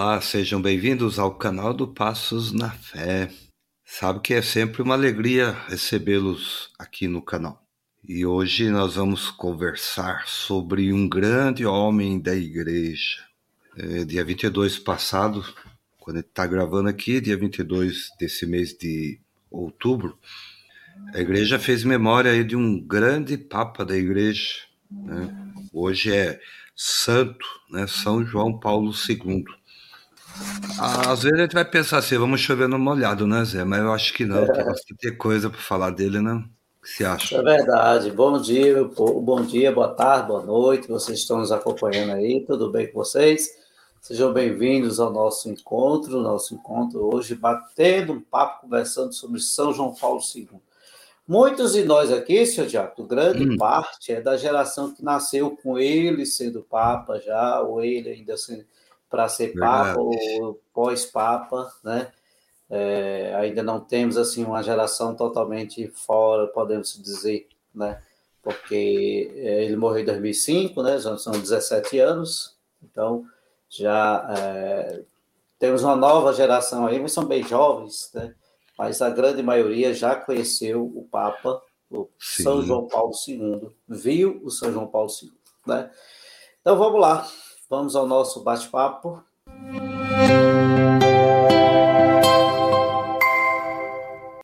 [0.00, 3.32] Olá, sejam bem-vindos ao canal do Passos na Fé.
[3.84, 7.60] Sabe que é sempre uma alegria recebê-los aqui no canal.
[8.08, 13.24] E hoje nós vamos conversar sobre um grande homem da igreja.
[13.76, 15.44] É, dia 22 passado,
[15.98, 19.18] quando está gravando aqui, dia 22 desse mês de
[19.50, 20.16] outubro,
[21.12, 24.60] a igreja fez memória de um grande papa da igreja.
[24.88, 25.52] Né?
[25.72, 26.38] Hoje é
[26.76, 27.88] santo, né?
[27.88, 29.44] São João Paulo II.
[30.80, 33.64] Às vezes a gente vai pensar assim, vamos chover no molhado, né, Zé?
[33.64, 36.34] Mas eu acho que não, tem bastante coisa para falar dele, né?
[36.34, 37.36] O que você acha?
[37.36, 38.10] É verdade.
[38.10, 40.88] Bom dia, bom dia, boa tarde, boa noite.
[40.88, 43.48] Vocês estão nos acompanhando aí, tudo bem com vocês?
[44.00, 49.92] Sejam bem-vindos ao nosso encontro, nosso encontro hoje, batendo um papo, conversando sobre São João
[49.92, 50.48] Paulo II.
[51.26, 53.56] Muitos de nós aqui, senhor Diaco, grande hum.
[53.58, 58.64] parte é da geração que nasceu com ele sendo Papa já, ou ele ainda sendo
[59.08, 59.94] para ser Verdade.
[59.96, 62.12] Papa ou pós-Papa, né?
[62.70, 68.02] É, ainda não temos assim uma geração totalmente fora, podemos dizer, né?
[68.42, 70.98] Porque é, ele morreu em 2005, né?
[70.98, 73.24] Já são 17 anos, então
[73.70, 75.02] já é,
[75.58, 78.34] temos uma nova geração aí, mas são bem jovens, né?
[78.76, 82.42] Mas a grande maioria já conheceu o Papa, o Sim.
[82.42, 85.32] São João Paulo II, viu o São João Paulo II,
[85.66, 85.90] né?
[86.60, 87.26] Então vamos lá.
[87.70, 89.22] Vamos ao nosso bate-papo.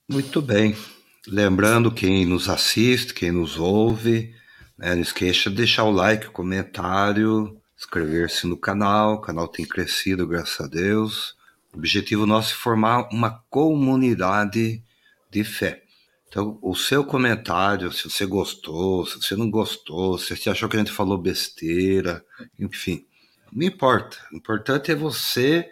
[0.06, 0.77] Muito bem.
[1.27, 4.34] Lembrando quem nos assiste, quem nos ouve,
[4.77, 9.14] né, não esqueça de deixar o like, o comentário, inscrever-se no canal.
[9.14, 11.34] O canal tem crescido, graças a Deus.
[11.72, 14.83] O objetivo nosso é formar uma comunidade
[15.31, 15.83] de fé.
[16.28, 20.77] Então, o seu comentário, se você gostou, se você não gostou, se você achou que
[20.77, 22.22] a gente falou besteira,
[22.59, 23.06] enfim,
[23.55, 24.16] não importa.
[24.33, 25.70] O importante é você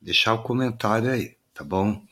[0.00, 2.02] deixar o comentário aí, tá bom?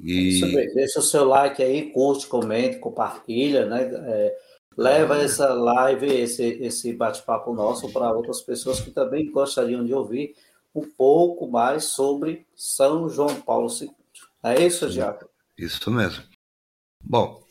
[0.00, 0.40] E...
[0.74, 3.82] Deixa o seu like aí, curte, comente, compartilha, né?
[3.82, 4.36] É,
[4.76, 10.34] leva essa live, esse, esse bate-papo nosso para outras pessoas que também gostariam de ouvir
[10.74, 13.90] um pouco mais sobre São João Paulo II.
[14.42, 15.28] É isso, Diaco?
[15.56, 16.24] Isso mesmo.
[17.00, 17.42] Bom,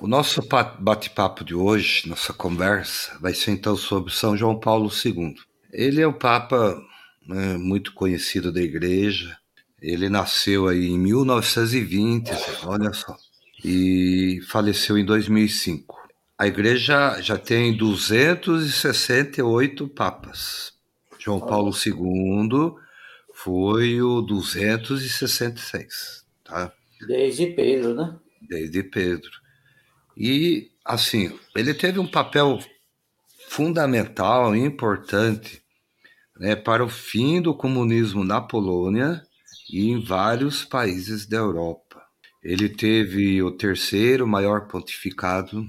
[0.00, 0.40] o nosso
[0.78, 5.34] bate-papo de hoje, nossa conversa, vai ser então sobre São João Paulo II.
[5.72, 6.80] Ele é o Papa
[7.26, 9.36] né, muito conhecido da Igreja.
[9.80, 12.32] Ele nasceu aí em 1920,
[12.64, 13.16] olha só,
[13.64, 15.96] e faleceu em 2005.
[16.36, 20.72] A Igreja já tem 268 papas.
[21.18, 22.74] João Paulo II
[23.34, 26.72] foi o 266, tá?
[27.06, 28.16] Desde Pedro, né?
[28.40, 29.30] Desde Pedro.
[30.16, 32.58] E, assim, ele teve um papel
[33.48, 35.62] fundamental e importante
[36.38, 39.22] né, para o fim do comunismo na Polônia
[39.70, 42.00] e em vários países da Europa.
[42.42, 45.66] Ele teve o terceiro maior pontificado,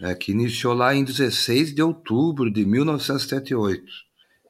[0.00, 3.84] né, que iniciou lá em 16 de outubro de 1978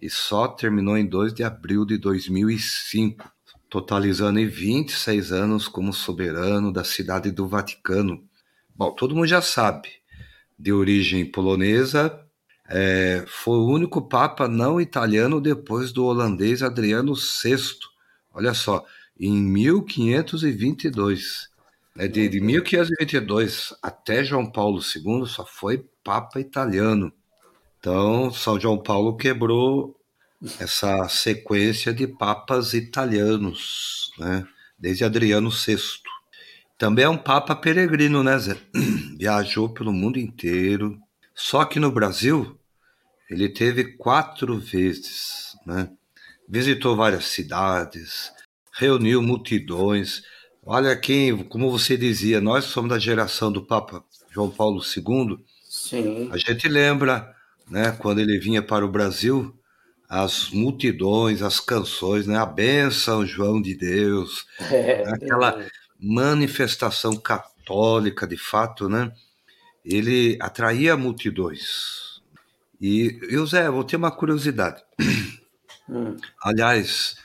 [0.00, 3.28] e só terminou em 2 de abril de 2005,
[3.68, 8.22] totalizando em 26 anos como soberano da cidade do Vaticano.
[8.76, 9.88] Bom, todo mundo já sabe,
[10.56, 12.27] de origem polonesa,
[12.68, 17.56] é, foi o único papa não italiano depois do holandês Adriano VI.
[18.32, 18.84] Olha só,
[19.18, 21.48] em 1522.
[21.96, 27.10] Né, de, de 1522 até João Paulo II só foi papa italiano.
[27.80, 29.98] Então, São João Paulo quebrou
[30.60, 34.46] essa sequência de papas italianos, né?
[34.78, 35.76] desde Adriano VI.
[36.76, 38.56] Também é um papa peregrino, né, Zé?
[39.18, 40.98] Viajou pelo mundo inteiro.
[41.34, 42.57] Só que no Brasil,
[43.30, 45.90] ele teve quatro vezes, né?
[46.48, 48.32] Visitou várias cidades,
[48.72, 50.22] reuniu multidões.
[50.64, 55.38] Olha quem, como você dizia, nós somos da geração do Papa João Paulo II.
[55.68, 56.30] Sim.
[56.32, 57.34] A gente lembra,
[57.68, 59.54] né, quando ele vinha para o Brasil,
[60.08, 62.38] as multidões, as canções, né?
[62.38, 65.68] A benção, João de Deus, é, aquela é.
[66.00, 69.12] manifestação católica, de fato, né?
[69.84, 72.07] Ele atraía multidões.
[72.80, 74.82] E eu, Zé, vou ter uma curiosidade.
[75.88, 76.16] Hum.
[76.42, 77.16] Aliás,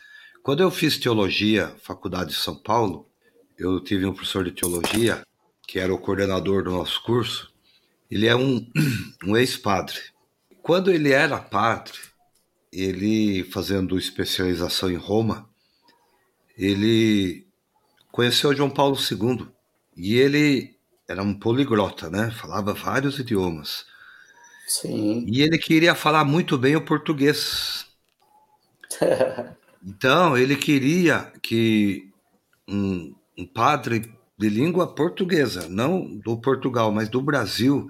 [0.42, 3.08] quando eu fiz teologia, faculdade de São Paulo,
[3.58, 5.24] eu tive um professor de teologia
[5.68, 7.52] que era o coordenador do nosso curso.
[8.10, 8.66] Ele é um,
[9.26, 10.00] um ex-padre.
[10.62, 11.98] Quando ele era padre,
[12.72, 15.50] ele fazendo especialização em Roma,
[16.58, 17.48] ele
[18.12, 19.48] conheceu João Paulo II
[19.96, 20.76] e ele
[21.08, 22.32] era um poliglota, né?
[22.32, 23.86] Falava vários idiomas.
[24.68, 25.26] Sim.
[25.28, 27.86] E ele queria falar muito bem o português.
[29.86, 32.10] Então, ele queria que
[32.66, 37.90] um, um padre de língua portuguesa, não do Portugal, mas do Brasil,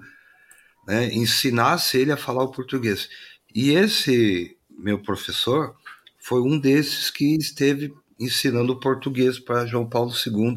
[0.88, 3.08] né, ensinasse ele a falar o português.
[3.54, 5.76] E esse meu professor
[6.18, 10.56] foi um desses que esteve ensinando português para João Paulo II.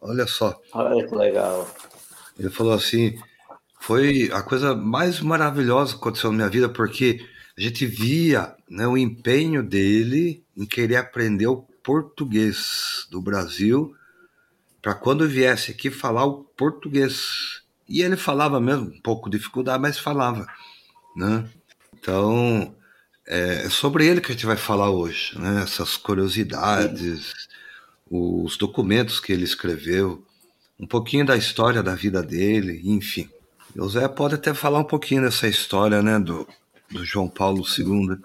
[0.00, 0.58] Olha só.
[0.72, 1.68] Olha que legal.
[2.38, 3.18] Ele falou assim:
[3.80, 8.86] foi a coisa mais maravilhosa que aconteceu na minha vida, porque a gente via né,
[8.86, 13.94] o empenho dele em querer aprender o português do Brasil
[14.82, 17.62] para quando viesse aqui falar o português.
[17.88, 20.46] E ele falava mesmo, um pouco de dificuldade, mas falava.
[21.16, 21.48] Né?
[21.98, 22.74] Então,
[23.26, 25.62] é sobre ele que a gente vai falar hoje, né?
[25.62, 27.32] essas curiosidades,
[28.10, 30.24] os documentos que ele escreveu,
[30.78, 33.28] um pouquinho da história da vida dele, enfim.
[33.78, 36.46] O Zé pode até falar um pouquinho dessa história né, do,
[36.90, 38.18] do João Paulo II.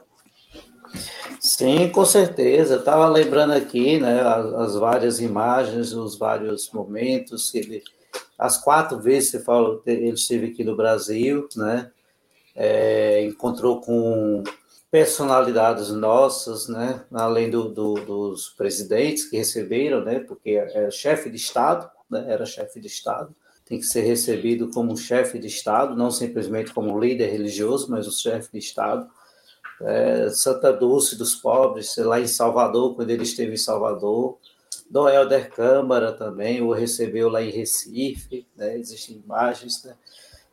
[1.40, 2.78] Sim, com certeza.
[2.78, 7.84] Estava lembrando aqui né, as, as, várias imagens, os vários momentos que ele.
[8.38, 11.92] As quatro vezes que falou, ele esteve aqui no Brasil, né?
[12.56, 14.44] É, encontrou com
[14.90, 17.04] personalidades nossas, né?
[17.14, 20.20] Além do, do, dos presidentes que receberam, né?
[20.20, 22.26] Porque é chefe de Estado, né?
[22.28, 23.34] Era chefe de Estado
[23.66, 28.12] tem que ser recebido como chefe de Estado, não simplesmente como líder religioso, mas o
[28.12, 29.10] chefe de Estado
[29.82, 34.38] é, Santa Dulce dos Pobres, lá em Salvador, quando ele esteve em Salvador.
[34.90, 38.78] Dom Helder Câmara também o recebeu lá em Recife, né?
[38.78, 39.84] existem imagens.
[39.84, 39.96] Né?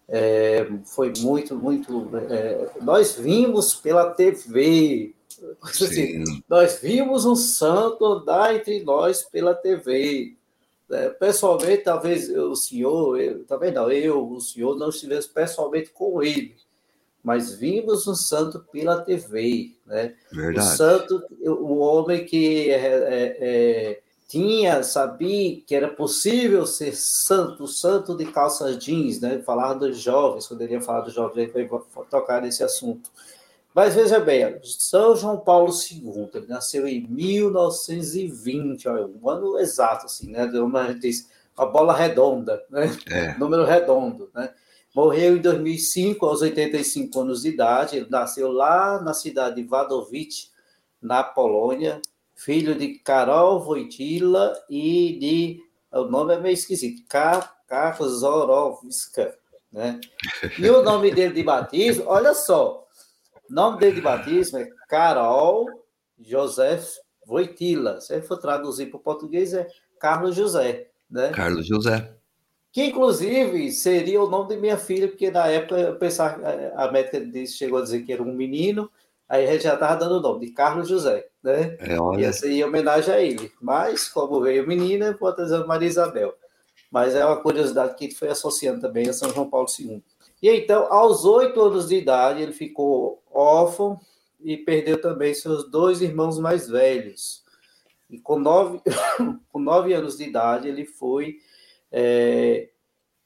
[0.08, 2.08] É, foi muito, muito.
[2.30, 5.14] É, nós vimos pela TV,
[5.62, 10.34] assim, nós vimos um santo andar entre nós pela TV.
[10.92, 16.22] É, pessoalmente, talvez o senhor, eu, talvez não, eu, o senhor, não estivesse pessoalmente com
[16.22, 16.54] ele
[17.22, 20.14] mas vimos um santo pela TV, né?
[20.32, 20.66] Verdade.
[20.66, 27.68] O santo, o homem que é, é, é, tinha, sabia que era possível ser santo,
[27.68, 29.40] santo de calças jeans, né?
[29.46, 31.70] Falar dos jovens, quando ele ia falar dos jovens, ele
[32.10, 33.08] tocar nesse assunto.
[33.74, 40.06] Mas veja bem, São João Paulo II, ele nasceu em 1920, olha, um ano exato,
[40.06, 40.46] assim, né?
[40.46, 42.90] Como a gente diz, a bola redonda, né?
[43.10, 43.36] É.
[43.40, 44.52] Número redondo, né?
[44.94, 47.96] Morreu em 2005, aos 85 anos de idade.
[47.96, 50.50] Ele nasceu lá na cidade de Wadowice,
[51.00, 52.02] na Polônia,
[52.34, 55.62] filho de Karol Wojtyla e de.
[55.90, 57.02] O nome é meio esquisito,
[57.66, 59.34] Kakzorowska.
[59.70, 59.98] Né?
[60.58, 62.81] E o nome dele de batismo, olha só,
[63.52, 65.66] nome dele de batismo é Carol
[66.20, 66.80] José
[67.26, 68.00] Wojtyla.
[68.00, 69.66] Se ele for traduzir para o português, é
[70.00, 70.88] Carlos José.
[71.10, 71.30] Né?
[71.30, 72.12] Carlos José
[72.72, 76.42] que inclusive seria o nome de minha filha, porque na época eu pensava,
[76.74, 78.90] a médica disse, chegou a dizer que era um menino,
[79.28, 81.76] aí a gente já estava dando o nome de Carlos José, né?
[81.78, 82.22] É, olha.
[82.22, 83.52] Ia ser em homenagem a ele.
[83.60, 86.34] Mas, como veio menina, vou dizendo Maria Isabel.
[86.90, 90.02] Mas é uma curiosidade que foi associando também a São João Paulo II.
[90.42, 93.98] E então, aos oito anos de idade, ele ficou órfão
[94.40, 97.44] e perdeu também seus dois irmãos mais velhos.
[98.10, 98.80] E com nove,
[99.48, 101.36] com nove anos de idade, ele foi
[101.92, 102.68] é,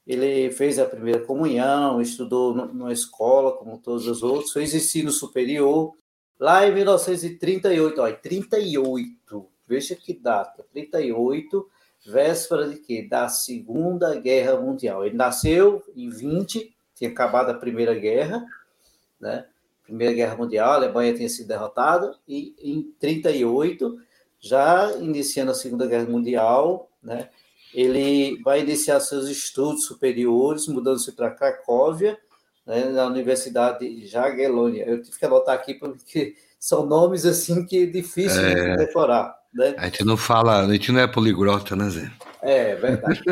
[0.06, 5.94] ele fez a primeira comunhão, estudou numa escola, como todos os outros, fez ensino superior.
[6.38, 11.68] Lá em 1938, ó, 38, veja que data, 38,
[12.06, 13.02] véspera de quê?
[13.02, 15.04] Da Segunda Guerra Mundial.
[15.04, 18.44] Ele nasceu em 20, tinha acabado a Primeira Guerra,
[19.20, 19.46] né?
[19.84, 24.00] Primeira Guerra Mundial, a Alemanha tinha sido derrotada, e em 38,
[24.40, 27.28] já iniciando a Segunda Guerra Mundial, né?
[27.76, 32.18] ele vai iniciar seus estudos superiores, mudando-se para Cracóvia,
[32.66, 34.84] né, na Universidade Jagiellônia.
[34.88, 38.70] Eu tive que anotar aqui porque são nomes assim que é difícil é...
[38.70, 39.36] de decorar.
[39.52, 39.74] Né?
[39.76, 42.10] A gente não fala, a gente não é poliglota, né, Zé?
[42.48, 43.22] É, verdade.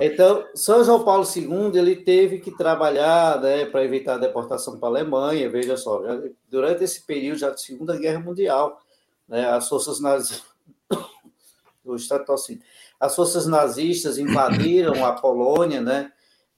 [0.00, 4.88] Então, São João Paulo II, ele teve que trabalhar né, para evitar a deportação para
[4.88, 8.80] a Alemanha, veja só, já, durante esse período já de Segunda Guerra Mundial,
[9.28, 10.42] né, as forças nazis...
[11.84, 12.62] o Estado tossindo
[13.04, 16.10] as forças nazistas invadiram a Polônia, né?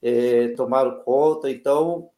[0.02, 2.08] É, tomaram conta, então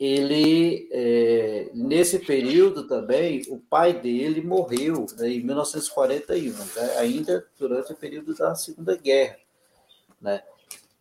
[0.00, 7.92] ele é, nesse período também o pai dele morreu né, em 1941, né, ainda durante
[7.92, 9.36] o período da Segunda Guerra,
[10.20, 10.42] né?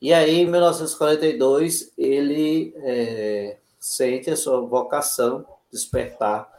[0.01, 6.50] E aí em 1942 ele é, sente a sua vocação despertar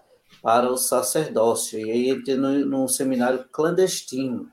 [0.42, 4.50] para o sacerdócio e aí entra num seminário clandestino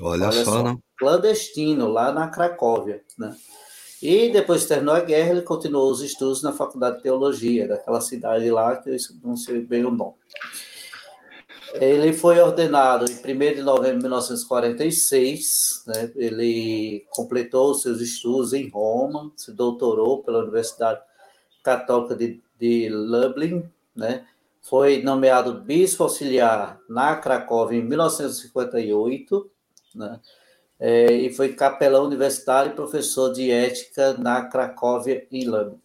[0.00, 0.78] Olha, Olha só, só, né?
[0.96, 3.36] Clandestino, lá na Cracóvia, né?
[4.02, 8.50] E depois terminou a guerra, ele continuou os estudos na Faculdade de Teologia, daquela cidade
[8.50, 10.14] lá, que eu não sei bem o nome.
[11.74, 16.12] Ele foi ordenado em 1 de novembro de 1946, né?
[16.16, 21.00] ele completou seus estudos em Roma, se doutorou pela Universidade
[21.62, 23.62] Católica de, de Lublin,
[23.94, 24.26] né?
[24.62, 29.50] foi nomeado bispo auxiliar na Cracóvia em 1958,
[29.94, 30.20] né?
[30.84, 35.80] É, e foi capelão universitário e professor de ética na Cracóvia e Lublin.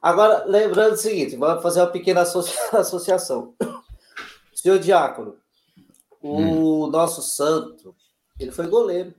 [0.00, 2.22] Agora, lembrando o seguinte, vamos fazer uma pequena
[2.72, 3.54] associação.
[4.54, 5.36] Senhor Diácono,
[6.22, 6.90] o hum.
[6.90, 7.94] nosso santo,
[8.40, 9.14] ele foi goleiro.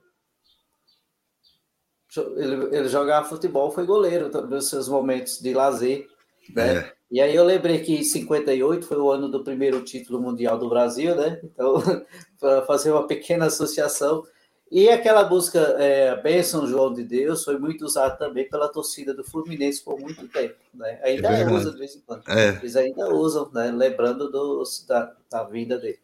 [2.34, 6.08] Ele, ele jogava futebol, foi goleiro nos seus momentos de lazer.
[6.52, 6.78] Né?
[6.78, 6.92] É.
[7.12, 10.68] E aí eu lembrei que em 58 foi o ano do primeiro título mundial do
[10.68, 11.40] Brasil, né?
[11.44, 11.74] Então,
[12.40, 14.24] para fazer uma pequena associação.
[14.70, 19.22] E aquela música é, Bênção João de Deus foi muito usada também pela torcida do
[19.22, 20.56] Fluminense por muito tempo.
[20.74, 20.98] Né?
[21.04, 22.28] Ainda é usa de vez em quando.
[22.28, 22.48] É.
[22.48, 23.70] Eles ainda usam, né?
[23.70, 26.00] lembrando do, da, da vida dele.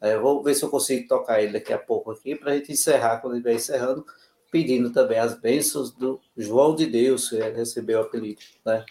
[0.00, 2.70] É, vou ver se eu consigo tocar ele daqui a pouco aqui para a gente
[2.70, 4.04] encerrar, quando ele vai encerrando,
[4.52, 8.40] pedindo também as bênçãos do João de Deus, que recebeu o apelido.
[8.64, 8.84] Né?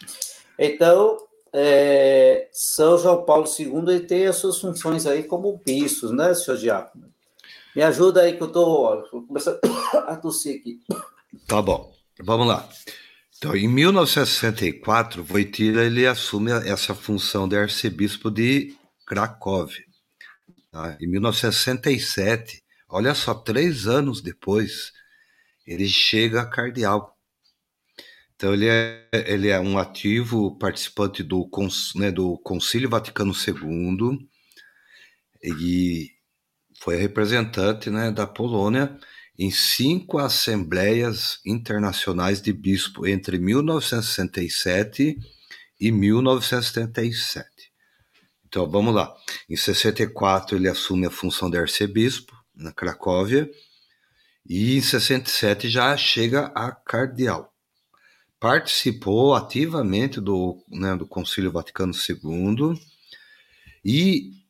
[0.58, 1.18] Então,
[1.52, 6.58] é, São João Paulo II ele tem as suas funções aí como bispos, né, senhor
[6.58, 7.13] Diácono?
[7.74, 9.58] Me ajuda aí que eu tô, começando
[10.06, 10.80] a tossir aqui.
[11.46, 12.68] Tá bom, vamos lá.
[13.36, 18.76] Então, em 1964, Wojtyla ele assume essa função de arcebispo de
[19.06, 19.84] Cracóvia.
[20.70, 20.96] Tá?
[21.00, 24.92] Em 1967, olha só, três anos depois,
[25.66, 27.18] ele chega a cardeal.
[28.36, 31.48] Então, ele é, ele é um ativo participante do,
[31.96, 34.28] né, do Concílio Vaticano II
[35.42, 36.13] e
[36.84, 38.94] foi representante né, da Polônia
[39.38, 45.18] em cinco assembleias internacionais de bispo entre 1967
[45.80, 47.48] e 1977.
[48.46, 49.16] Então vamos lá.
[49.48, 53.50] Em 64 ele assume a função de arcebispo na Cracóvia
[54.46, 57.50] e em 67 já chega a cardeal.
[58.38, 62.78] Participou ativamente do, né, do Concílio Vaticano II
[63.82, 64.43] e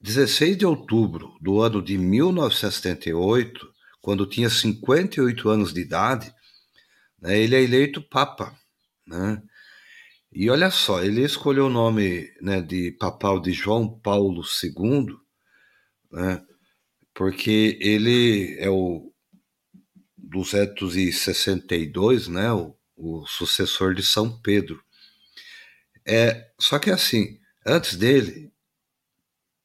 [0.00, 3.68] 16 de outubro do ano de 1978,
[4.00, 6.32] quando tinha 58 anos de idade,
[7.20, 8.56] né, ele é eleito Papa.
[9.06, 9.42] Né?
[10.32, 15.16] E olha só, ele escolheu o nome né, de papal de João Paulo II,
[16.12, 16.40] né,
[17.12, 19.12] porque ele é o
[20.16, 24.80] 262, né, o, o sucessor de São Pedro.
[26.06, 28.52] É, só que assim, antes dele,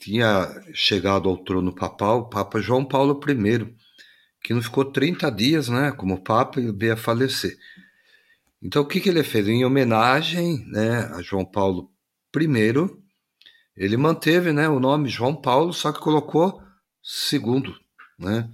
[0.03, 3.73] tinha chegado ao trono papal o Papa João Paulo I,
[4.41, 7.57] que não ficou 30 dias né, como Papa e veio a falecer.
[8.61, 9.47] Então, o que, que ele fez?
[9.47, 11.89] Em homenagem né, a João Paulo
[12.35, 13.03] I,
[13.77, 16.61] ele manteve né, o nome João Paulo, só que colocou
[17.01, 17.73] segundo.
[18.19, 18.49] Né?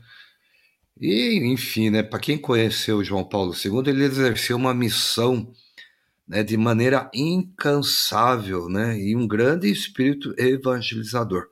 [1.02, 5.52] E, enfim, né, para quem conheceu João Paulo II, ele exerceu uma missão
[6.30, 11.50] né, de maneira incansável, né, e um grande espírito evangelizador.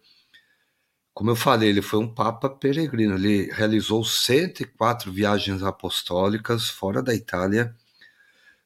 [1.15, 7.15] Como eu falei, ele foi um papa peregrino, ele realizou 104 viagens apostólicas fora da
[7.15, 7.75] Itália,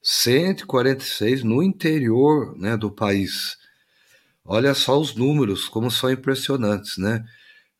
[0.03, 3.57] 146 no interior né, do país.
[4.43, 7.23] Olha só os números, como são impressionantes, né?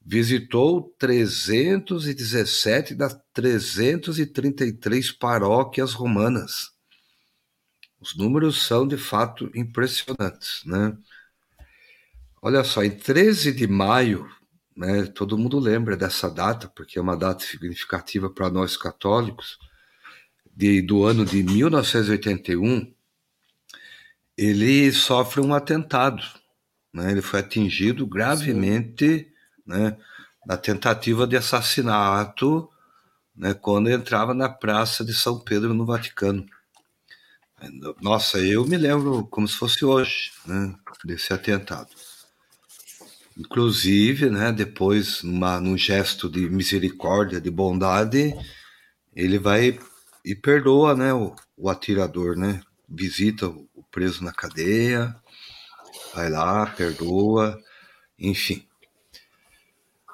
[0.06, 6.72] Visitou 317 das 333 paróquias romanas
[8.02, 10.98] os números são de fato impressionantes, né?
[12.42, 14.28] Olha só, em 13 de maio,
[14.76, 19.60] né, todo mundo lembra dessa data, porque é uma data significativa para nós católicos,
[20.56, 22.92] de, do ano de 1981,
[24.36, 26.24] ele sofre um atentado.
[26.92, 27.12] Né?
[27.12, 29.32] Ele foi atingido gravemente
[29.66, 29.96] né,
[30.46, 32.68] na tentativa de assassinato
[33.36, 36.46] né, quando entrava na Praça de São Pedro, no Vaticano.
[38.02, 40.74] Nossa, eu me lembro como se fosse hoje, né,
[41.06, 41.90] desse atentado.
[43.38, 48.36] Inclusive, né, depois, num gesto de misericórdia, de bondade,
[49.16, 49.80] ele vai
[50.26, 55.16] e perdoa, né, o, o atirador, né, visita o preso na cadeia,
[56.16, 57.60] vai lá, perdoa,
[58.18, 58.66] enfim.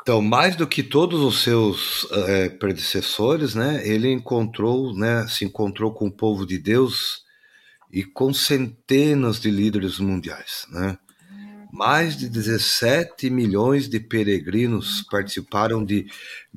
[0.02, 5.94] Então, mais do que todos os seus é, predecessores, né, ele encontrou, né, se encontrou
[5.94, 7.26] com o povo de Deus
[7.92, 10.66] e com centenas de líderes mundiais.
[10.70, 10.98] Né?
[11.72, 16.08] Mais de 17 milhões de peregrinos participaram de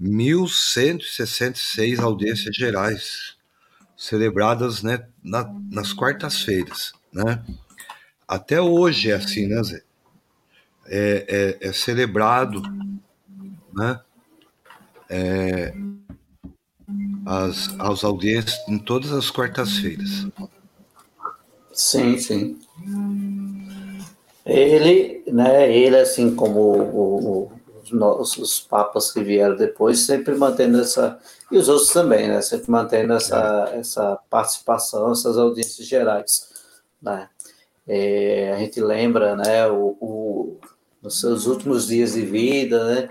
[0.00, 3.37] 1.166 audiências gerais,
[3.96, 6.92] celebradas né, na, nas quartas-feiras.
[7.12, 7.44] Né?
[8.26, 9.82] Até hoje é assim, né, Zé?
[10.90, 12.60] é, é, é celebrado,
[13.72, 14.00] né?
[15.08, 15.72] É,
[17.25, 20.26] as, as audiências em todas as quartas-feiras.
[21.72, 22.58] Sim, sim.
[24.44, 27.52] Ele, né, ele assim como o, o,
[28.20, 31.18] os, os, papas que vieram depois, sempre mantendo essa,
[31.50, 36.48] e os outros também, né, sempre mantendo essa, essa participação, essas audiências gerais,
[37.00, 37.28] né.
[37.86, 40.58] É, a gente lembra, né, o, o,
[41.02, 43.10] nos seus últimos dias de vida, né,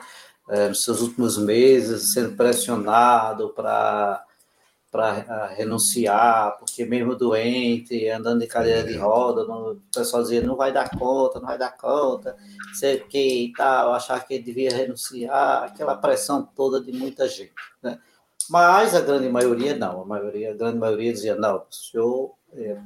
[0.50, 4.24] é, nos seus últimos meses, sendo pressionado para
[4.92, 10.72] para renunciar, porque mesmo doente, andando de cadeira de roda, o pessoal dizia não vai
[10.72, 12.36] dar conta, não vai dar conta,
[12.74, 17.54] sei que e tal, achar que ele devia renunciar, aquela pressão toda de muita gente,
[17.84, 18.00] né?
[18.50, 22.80] Mas a grande maioria não, a maioria, a grande maioria dizia não, o senhor é,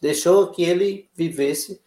[0.00, 1.80] deixou que ele vivesse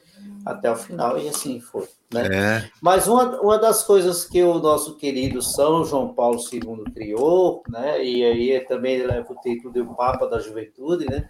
[0.46, 1.88] até o final e assim foi.
[2.14, 2.28] Né?
[2.32, 2.70] É.
[2.82, 8.04] Mas uma, uma das coisas que o nosso querido São João Paulo II criou, né,
[8.04, 11.30] e aí também ele leva o título de Papa da Juventude, né,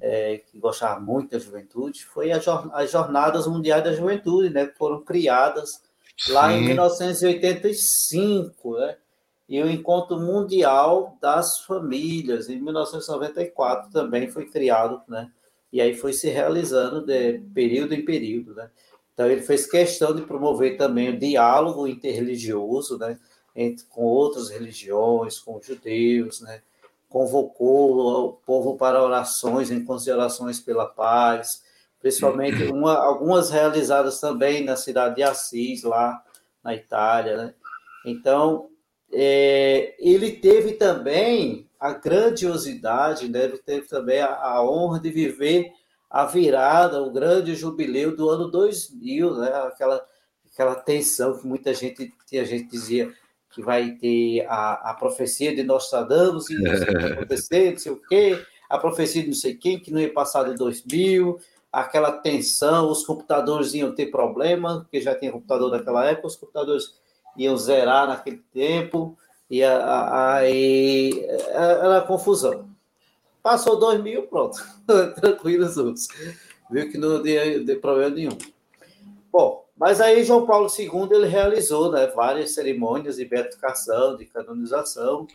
[0.00, 2.44] é, que gostava muito da juventude, foi as
[2.90, 5.82] Jornadas Mundiais da Juventude, né, que foram criadas
[6.28, 6.56] lá Sim.
[6.56, 8.96] em 1985, né,
[9.48, 15.30] e o Encontro Mundial das Famílias, em 1994, também foi criado, né,
[15.72, 18.70] e aí foi se realizando de período em período, né.
[19.14, 23.18] Então, ele fez questão de promover também o diálogo interreligioso, né,
[23.54, 26.62] entre, com outras religiões, com os judeus, né,
[27.08, 31.62] convocou o povo para orações em considerações pela paz,
[32.00, 36.24] principalmente uma, algumas realizadas também na cidade de Assis, lá
[36.64, 37.36] na Itália.
[37.36, 37.54] Né?
[38.06, 38.70] Então,
[39.12, 43.42] é, ele teve também a grandiosidade, né?
[43.42, 45.72] ele teve também a, a honra de viver
[46.08, 49.48] a virada, o grande jubileu do ano 2000, né?
[49.66, 50.06] aquela,
[50.52, 53.12] aquela tensão que muita gente, a gente dizia
[53.50, 57.78] que vai ter a, a profecia de Nostradamus, e não sei o que acontecer, não
[57.78, 61.36] sei o quê, a profecia de não sei quem, que não ia passar de 2000,
[61.72, 66.94] aquela tensão, os computadores iam ter problema, porque já tinha computador naquela época, os computadores
[67.36, 69.18] iam zerar naquele tempo,
[69.52, 72.70] e aí era confusão.
[73.42, 74.56] Passou 2 mil, pronto.
[75.20, 76.08] Tranquilo os outros.
[76.70, 78.38] Viu que não deu problema nenhum.
[79.30, 85.26] Bom, mas aí João Paulo II ele realizou né, várias cerimônias de beatificação, de canonização,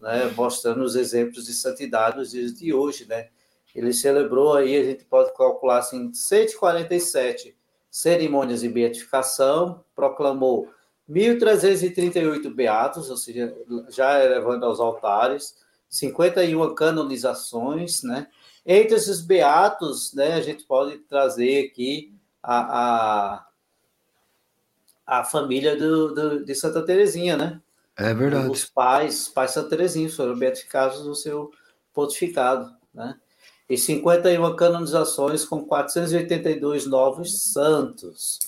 [0.00, 3.08] né, mostrando os exemplos de santidade nos dias de hoje.
[3.08, 3.26] Né?
[3.74, 7.56] Ele celebrou aí, a gente pode calcular assim, 147
[7.90, 10.68] cerimônias de beatificação, proclamou
[11.08, 13.54] 1.338 beatos, ou seja,
[13.90, 15.54] já elevando aos altares,
[15.88, 18.26] 51 canonizações, né?
[18.66, 23.46] Entre esses beatos, né, a gente pode trazer aqui a, a,
[25.06, 27.60] a família do, do, de Santa Terezinha, né?
[27.96, 28.48] É verdade.
[28.50, 31.50] Os pais, pais Santa Terezinha, foram beatificados no seu
[31.92, 33.16] pontificado, né?
[33.68, 38.38] E 51 canonizações com 482 novos santos.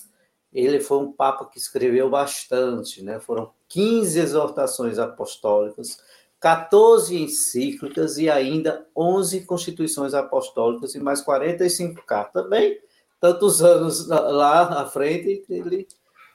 [0.52, 3.20] Ele foi um papa que escreveu bastante, né?
[3.20, 5.98] Foram 15 exortações apostólicas,
[6.40, 12.32] 14 encíclicas e ainda 11 constituições apostólicas e mais 45K.
[12.32, 12.78] Também,
[13.20, 15.86] tantos anos lá à frente, ele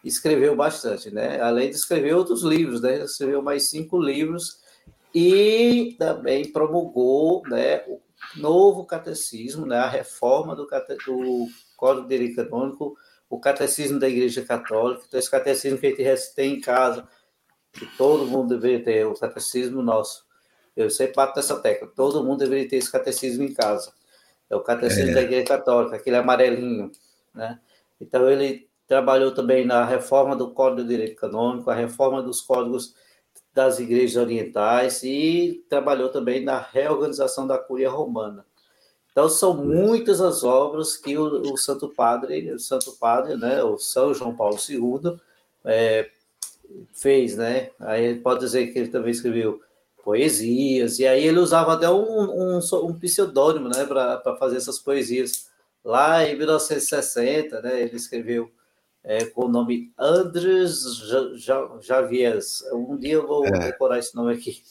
[0.04, 1.40] escreveu bastante, né?
[1.42, 2.96] Além de escrever outros livros, né?
[2.96, 4.62] Ele escreveu mais cinco livros
[5.14, 8.00] e também promulgou, né, o
[8.38, 12.96] novo catecismo, né, a reforma do, do Código de Direito Canônico,
[13.32, 15.06] o catecismo da Igreja Católica.
[15.08, 17.08] Então, esse catecismo que a gente tem em casa,
[17.72, 20.26] que todo mundo deveria ter, o catecismo nosso.
[20.76, 23.94] Eu sempre bato nessa tecla, todo mundo deveria ter esse catecismo em casa.
[24.50, 25.14] É o catecismo é.
[25.14, 26.92] da Igreja Católica, aquele amarelinho,
[27.34, 27.58] né?
[28.02, 32.94] Então ele trabalhou também na reforma do Código de Direito Canônico, a reforma dos códigos
[33.54, 38.46] das igrejas orientais e trabalhou também na reorganização da Cúria Romana.
[39.12, 43.78] Então são muitas as obras que o, o Santo Padre, o Santo Padre, né, o
[43.78, 45.20] São João Paulo II,
[45.66, 46.10] é,
[46.94, 47.72] fez, né?
[47.80, 49.62] Aí pode dizer que ele também escreveu
[50.04, 55.50] poesias, e aí ele usava até um, um, um pseudônimo, né, para fazer essas poesias.
[55.84, 58.50] Lá em 1960, né, ele escreveu
[59.04, 60.84] é, com o nome Andres
[61.82, 62.64] Javiers.
[62.72, 63.52] Um dia eu vou é.
[63.52, 64.62] decorar esse nome aqui,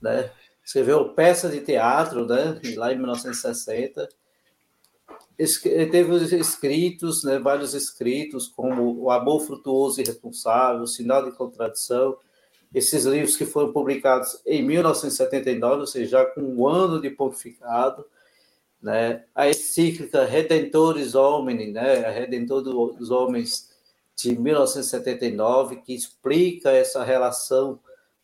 [0.00, 0.30] né?
[0.68, 4.06] Escreveu peça de teatro, né, lá em 1960
[5.38, 12.18] ele teve escritos, né, vários escritos, como O Amor Frutuoso e Responsável, Sinal de Contradição,
[12.74, 18.04] esses livros que foram publicados em 1979, ou seja, já com um ano de pontificado,
[18.82, 23.68] né, a encíclica Redentores Homini, né, a Redentor dos Homens,
[24.16, 27.78] de 1979, que explica essa relação,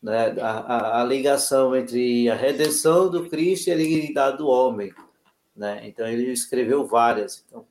[0.05, 4.93] né, a, a, a, ligação entre a redenção do Cristo e a dignidade do homem.
[5.57, 5.81] Né?
[5.85, 7.43] Então, ele escreveu várias.
[7.49, 7.65] Então,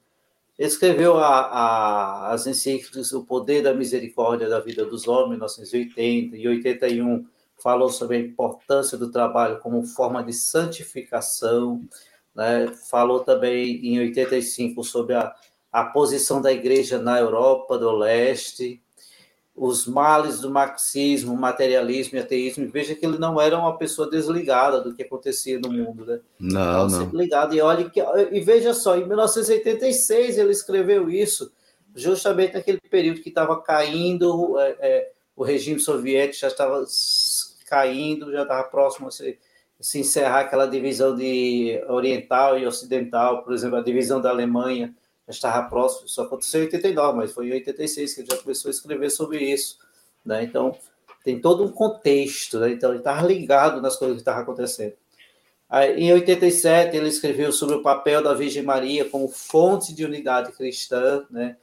[0.58, 7.26] escreveu a, as encíclicas O Poder da Misericórdia da Vida dos Homens, 1980, e 81
[7.62, 11.88] falou sobre a importância do trabalho como forma de santificação,
[12.36, 12.74] né?
[12.90, 15.34] falou também em 85 sobre a
[15.74, 18.80] a posição da igreja na Europa do Leste,
[19.56, 22.68] os males do marxismo, materialismo e ateísmo.
[22.70, 26.20] Veja que ele não era uma pessoa desligada do que acontecia no mundo, né?
[26.40, 27.10] Não, não.
[27.14, 27.54] ligado.
[27.54, 31.52] E olha que e veja só, em 1986 ele escreveu isso,
[31.96, 36.84] justamente naquele período que estava caindo, é, é, o regime soviético já estava
[37.68, 39.38] caindo, já estava próximo a se,
[39.80, 44.96] se encerrar aquela divisão de oriental e ocidental, por exemplo, a divisão da Alemanha
[45.28, 48.70] já estava próximo, isso aconteceu em 89, mas foi em 86 que ele já começou
[48.70, 49.78] a escrever sobre isso,
[50.26, 50.44] né?
[50.44, 50.78] Então,
[51.24, 52.72] tem todo um contexto, né?
[52.72, 54.94] Então, ele estava ligado nas coisas que estavam acontecendo.
[55.70, 60.52] Aí, em 87, ele escreveu sobre o papel da Virgem Maria como fonte de unidade
[60.52, 61.56] cristã, né?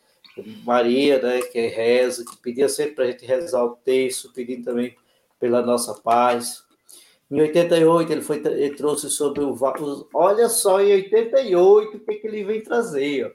[0.65, 4.97] Maria, né, que reza, que pedia sempre para a gente rezar o texto, pedindo também
[5.39, 6.65] pela nossa paz.
[7.31, 9.57] Em 88, ele, foi, ele trouxe sobre o.
[10.13, 13.27] Olha só, em 88, o que, que ele vem trazer?
[13.27, 13.31] Ó,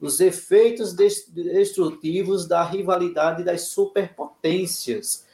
[0.00, 5.26] os efeitos destrutivos da rivalidade das superpotências.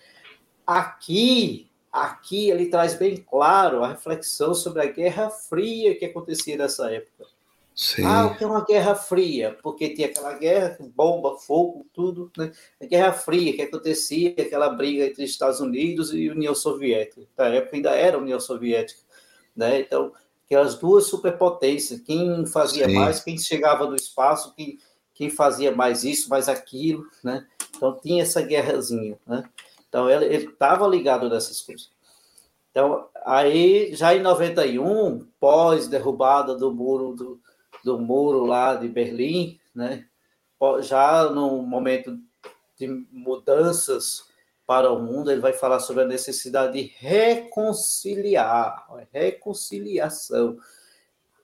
[0.67, 6.91] Aqui, aqui ele traz bem claro a reflexão sobre a Guerra Fria que acontecia nessa
[6.91, 7.27] época.
[7.77, 8.07] Sim.
[8.07, 9.59] Ah, o que é uma guerra fria?
[9.63, 12.51] Porque tinha aquela guerra, bomba, fogo, tudo, né?
[12.81, 17.21] A guerra fria que acontecia, aquela briga entre Estados Unidos e União Soviética.
[17.37, 19.03] Na época ainda era União Soviética,
[19.55, 19.81] né?
[19.81, 20.11] Então,
[20.47, 22.95] aquelas duas superpotências, quem fazia Sim.
[22.95, 24.79] mais, quem chegava no espaço, quem,
[25.13, 27.47] quem fazia mais isso, mais aquilo, né?
[27.77, 29.45] Então tinha essa guerrazinha, né?
[29.87, 31.91] Então ele estava ligado nessas coisas.
[32.71, 37.41] Então, aí, já em 91, pós derrubada do muro do,
[37.87, 40.05] do muro lá de Berlim, né?
[40.83, 42.19] Já no momento
[42.77, 44.25] de mudanças
[44.67, 50.59] para o mundo, ele vai falar sobre a necessidade de reconciliar, reconciliação,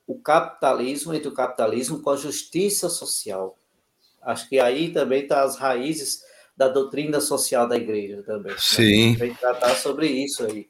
[0.05, 3.57] o capitalismo entre o capitalismo com a justiça social.
[4.21, 6.25] Acho que aí também está as raízes
[6.57, 8.53] da doutrina social da igreja também.
[8.53, 8.59] Né?
[8.59, 9.13] Sim.
[9.13, 9.19] Né?
[9.19, 10.69] Vai tratar sobre isso aí.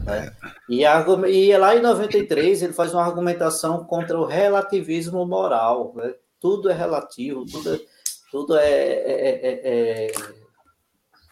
[0.00, 0.32] Né?
[0.68, 5.92] E, e lá em 93 ele faz uma argumentação contra o relativismo moral.
[5.96, 6.14] Né?
[6.40, 7.80] Tudo é relativo, tudo é,
[8.30, 10.12] tudo é, é, é, é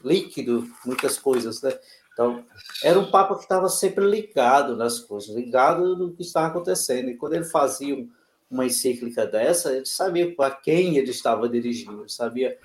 [0.05, 1.63] líquido, muitas coisas.
[1.63, 1.73] Né?
[2.13, 2.45] Então,
[2.83, 7.11] era um Papa que estava sempre ligado nas coisas, ligado no que estava acontecendo.
[7.11, 8.07] E quando ele fazia
[8.51, 12.57] uma encíclica dessa, ele sabia para quem ele estava dirigindo, ele sabia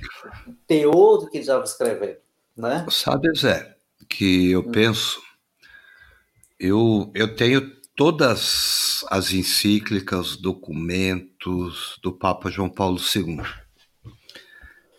[0.48, 2.18] o teor do que ele estava escrevendo.
[2.56, 2.86] Né?
[2.90, 3.76] Sabe, Zé,
[4.08, 4.72] que eu hum.
[4.72, 5.20] penso
[6.62, 13.42] eu, eu tenho todas as encíclicas, documentos do Papa João Paulo II.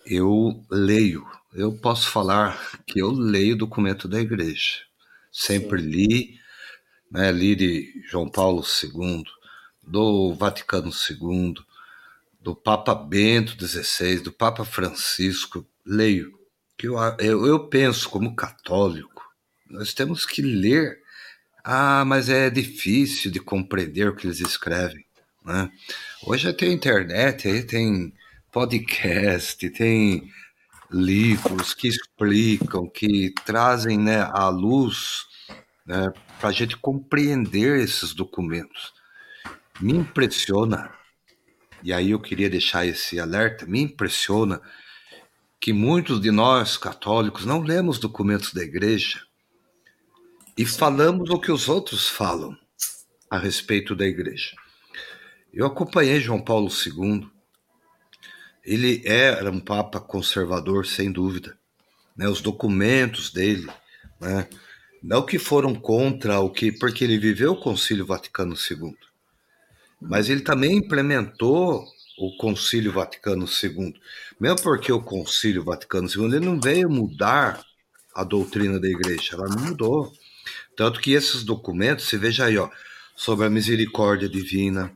[0.04, 4.80] Eu leio, eu posso falar que eu leio documento da igreja.
[5.30, 5.88] Sempre Sim.
[5.88, 6.40] li,
[7.08, 9.22] né, li de João Paulo II,
[9.80, 11.54] do Vaticano II,
[12.40, 16.36] do Papa Bento XVI, do Papa Francisco, leio.
[16.76, 19.22] Que eu, eu, eu penso como católico,
[19.70, 21.01] nós temos que ler
[21.64, 25.04] ah, mas é difícil de compreender o que eles escrevem.
[25.44, 25.70] Né?
[26.24, 28.12] Hoje tem internet, tem
[28.50, 30.30] podcast, tem
[30.90, 35.26] livros que explicam, que trazem né, à luz
[35.86, 38.92] né, para a gente compreender esses documentos.
[39.80, 40.92] Me impressiona,
[41.82, 44.60] e aí eu queria deixar esse alerta, me impressiona
[45.60, 49.22] que muitos de nós católicos não lemos documentos da igreja
[50.56, 52.56] e falamos o que os outros falam
[53.30, 54.54] a respeito da igreja.
[55.52, 57.28] Eu acompanhei João Paulo II.
[58.64, 61.56] Ele era um papa conservador, sem dúvida.
[62.16, 62.28] Né?
[62.28, 63.68] Os documentos dele,
[64.20, 64.48] né?
[65.02, 68.96] não que foram contra o que, porque ele viveu o Concílio Vaticano II,
[70.00, 71.84] mas ele também implementou
[72.18, 73.94] o Concílio Vaticano II.
[74.38, 77.64] Mesmo porque o Concílio Vaticano II ele não veio mudar
[78.14, 80.12] a doutrina da igreja, ela não mudou.
[80.76, 82.68] Tanto que esses documentos, você veja aí, ó,
[83.14, 84.92] sobre a misericórdia divina,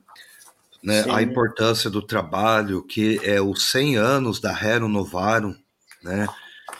[0.82, 5.54] né, a importância do trabalho, que é os 100 anos da Rerum Novarum,
[6.02, 6.26] né,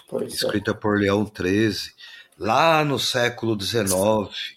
[0.09, 0.35] pois é.
[0.37, 0.75] escrita é.
[0.75, 1.93] por Leão XIII,
[2.39, 4.57] lá no século XIX,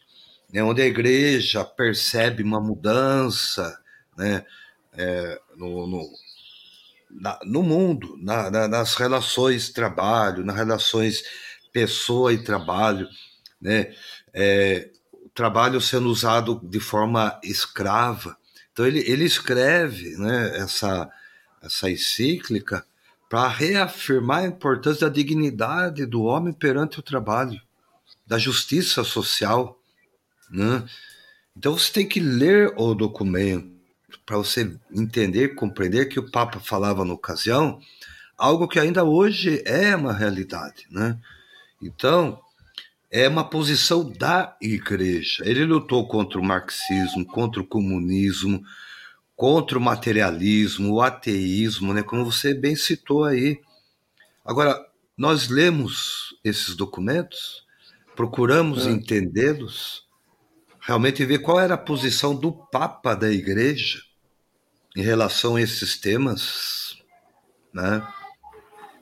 [0.51, 3.79] né, onde a igreja percebe uma mudança
[4.17, 4.45] né,
[4.93, 6.09] é, no, no,
[7.09, 11.23] na, no mundo, na, na, nas relações trabalho, nas relações
[11.71, 13.07] pessoa e trabalho,
[13.61, 13.93] né?
[14.33, 14.89] É,
[15.39, 18.35] trabalho sendo usado de forma escrava.
[18.73, 21.09] Então ele, ele escreve né, essa,
[21.61, 22.85] essa encíclica
[23.29, 27.61] para reafirmar a importância da dignidade do homem perante o trabalho,
[28.27, 29.79] da justiça social.
[30.49, 30.83] Né?
[31.55, 33.71] Então você tem que ler o documento
[34.25, 37.79] para você entender, compreender que o Papa falava na ocasião
[38.37, 41.17] algo que ainda hoje é uma realidade, né?
[41.81, 42.41] Então,
[43.11, 45.43] é uma posição da igreja.
[45.45, 48.61] Ele lutou contra o marxismo, contra o comunismo,
[49.35, 52.03] contra o materialismo, o ateísmo, né?
[52.03, 53.59] Como você bem citou aí.
[54.45, 54.79] Agora,
[55.17, 57.65] nós lemos esses documentos,
[58.15, 58.91] procuramos é.
[58.91, 60.05] entendê-los,
[60.79, 64.01] realmente ver qual era a posição do Papa da Igreja
[64.95, 66.97] em relação a esses temas,
[67.73, 68.05] né?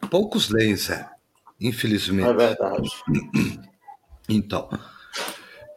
[0.10, 1.10] Poucos leem, Zé,
[1.60, 2.30] infelizmente.
[2.30, 2.90] É verdade.
[4.30, 4.70] Então,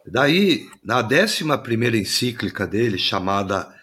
[0.05, 3.73] daí, na décima primeira encíclica dele, chamada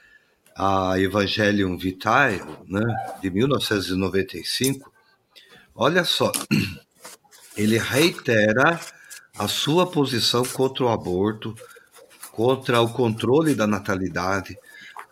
[0.54, 2.82] a Evangelium Vitae, né,
[3.22, 4.92] de 1995,
[5.74, 6.32] olha só,
[7.56, 8.78] ele reitera
[9.38, 11.54] a sua posição contra o aborto,
[12.32, 14.58] contra o controle da natalidade,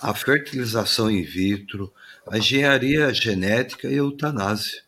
[0.01, 1.93] a fertilização in vitro,
[2.29, 4.83] a engenharia genética e a eutanásia.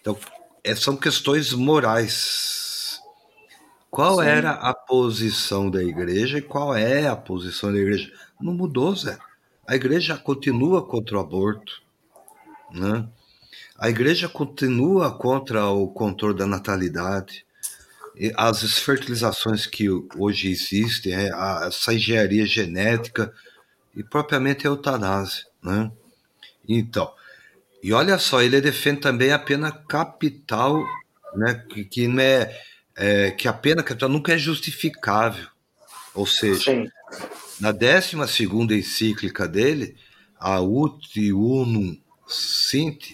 [0.00, 0.18] Então,
[0.64, 2.67] é, são questões morais.
[3.90, 4.26] Qual Sim.
[4.26, 8.12] era a posição da igreja e qual é a posição da igreja?
[8.40, 9.18] Não mudou, Zé.
[9.66, 11.82] A igreja continua contra o aborto,
[12.70, 13.06] né?
[13.78, 17.46] A igreja continua contra o controle da natalidade
[18.36, 21.30] as fertilizações que hoje existem, é,
[21.66, 23.32] essa engenharia genética
[23.94, 25.90] e propriamente a eutanásia, né?
[26.68, 27.12] Então,
[27.82, 30.84] e olha só, ele defende também a pena capital,
[31.34, 31.64] né?
[31.68, 32.52] Que, que não é,
[32.98, 35.46] é, que a pena capital nunca é justificável,
[36.12, 36.90] ou seja, Sim.
[37.60, 39.96] na 12 segunda encíclica dele,
[40.36, 43.12] a Ut Unum Sint,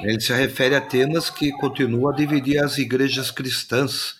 [0.00, 4.16] ele se refere a temas que continuam a dividir as igrejas cristãs.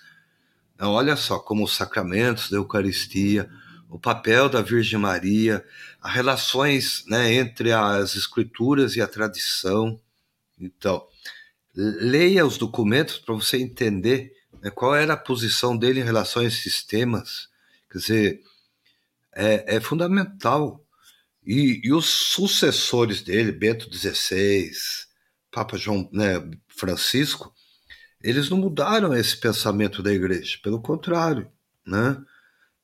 [0.75, 3.49] Então, olha só, como os sacramentos da Eucaristia,
[3.89, 5.65] o papel da Virgem Maria,
[6.03, 9.99] as relações né, entre as escrituras e a tradição.
[10.61, 11.07] Então,
[11.75, 14.36] leia os documentos para você entender
[14.75, 17.49] qual era a posição dele em relação a esses temas.
[17.91, 18.41] Quer dizer,
[19.35, 20.85] é, é fundamental.
[21.45, 24.73] E, e, os sucessores dele, Bento XVI,
[25.53, 27.55] Papa João né, Francisco,
[28.21, 31.49] eles não mudaram esse pensamento da igreja, pelo contrário,
[31.87, 32.21] né?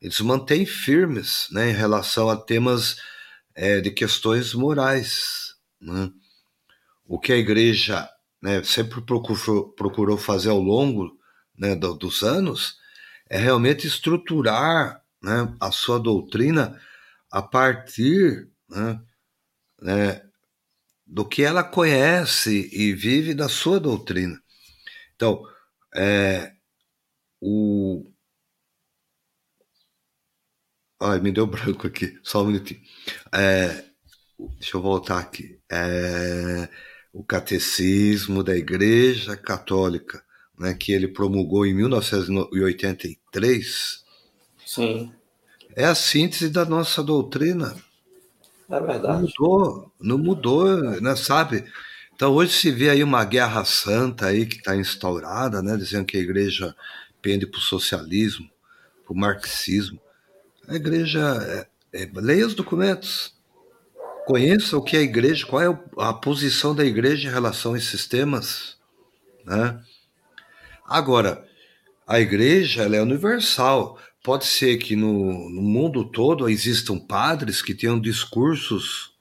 [0.00, 2.96] Eles mantêm firmes né, em relação a temas
[3.54, 5.54] é, de questões morais.
[5.80, 6.10] Né?
[7.06, 8.08] O que a igreja
[8.40, 11.16] né, sempre procurou, procurou fazer ao longo
[11.62, 12.76] né, do, dos anos
[13.30, 16.80] é realmente estruturar né, a sua doutrina
[17.30, 19.00] a partir né,
[19.80, 20.22] né
[21.06, 24.40] do que ela conhece e vive da sua doutrina.
[25.14, 25.42] Então,
[25.94, 26.52] é,
[27.40, 28.04] o.
[31.00, 32.80] Ai, me deu branco aqui, só um minutinho.
[33.32, 33.84] É,
[34.58, 35.60] deixa eu voltar aqui.
[35.70, 36.68] É,
[37.12, 40.24] o Catecismo da Igreja Católica,
[40.62, 44.04] né, que ele promulgou em 1983.
[44.64, 45.12] Sim.
[45.74, 47.74] É a síntese da nossa doutrina.
[48.70, 49.08] É verdade.
[49.08, 51.64] Não mudou, não mudou, né, sabe?
[52.14, 56.16] Então hoje se vê aí uma guerra santa aí que está instaurada, né, dizendo que
[56.16, 56.76] a igreja
[57.20, 58.48] pende para o socialismo,
[59.04, 60.00] para o marxismo.
[60.68, 63.34] A igreja, é, é, leia os documentos,
[64.26, 67.78] conheça o que é a igreja, qual é a posição da igreja em relação a
[67.78, 68.76] esses temas,
[69.44, 69.82] né?
[70.92, 71.44] Agora,
[72.06, 73.98] a igreja ela é universal.
[74.22, 79.12] Pode ser que no, no mundo todo existam padres que tenham discursos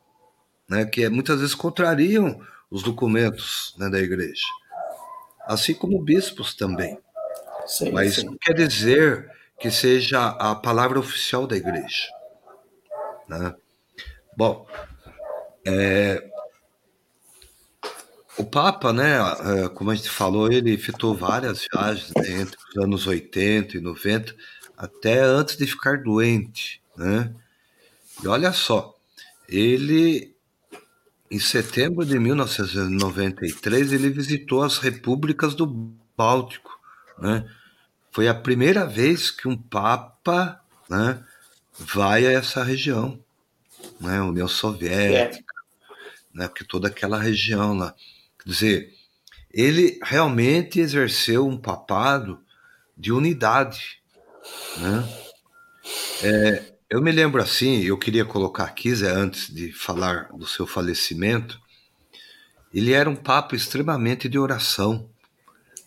[0.71, 4.45] né, que muitas vezes contrariam os documentos né, da igreja,
[5.45, 6.97] assim como bispos também.
[7.65, 8.25] Sim, Mas sim.
[8.25, 9.29] não quer dizer
[9.59, 12.07] que seja a palavra oficial da igreja.
[13.27, 13.53] Né?
[14.37, 14.65] Bom,
[15.67, 16.30] é,
[18.37, 22.83] o Papa, né, é, como a gente falou, ele efetuou várias viagens né, entre os
[22.83, 24.35] anos 80 e 90,
[24.77, 26.81] até antes de ficar doente.
[26.95, 27.33] Né?
[28.23, 28.95] E olha só,
[29.47, 30.31] ele
[31.31, 35.65] em setembro de 1993, ele visitou as repúblicas do
[36.17, 36.77] Báltico.
[37.17, 37.49] Né?
[38.11, 41.23] Foi a primeira vez que um Papa né,
[41.79, 43.17] vai a essa região,
[43.99, 44.21] né?
[44.21, 45.53] União Soviética.
[46.33, 46.49] né?
[46.49, 47.95] Porque toda aquela região lá.
[48.43, 48.93] Quer dizer,
[49.53, 52.39] ele realmente exerceu um papado
[52.97, 54.01] de unidade,
[54.77, 55.09] né?
[56.23, 60.67] É, eu me lembro assim, eu queria colocar aqui, Zé, antes de falar do seu
[60.67, 61.59] falecimento,
[62.73, 65.09] ele era um papa extremamente de oração.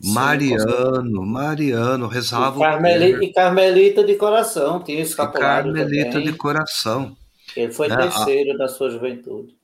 [0.00, 2.56] Sim, Mariano, Mariano, rezava.
[2.56, 5.70] E, Carmelita, e Carmelita de coração, tinha escapulário.
[5.70, 6.24] E Carmelita também.
[6.24, 7.16] de coração.
[7.56, 9.56] Ele foi é, terceiro da sua juventude.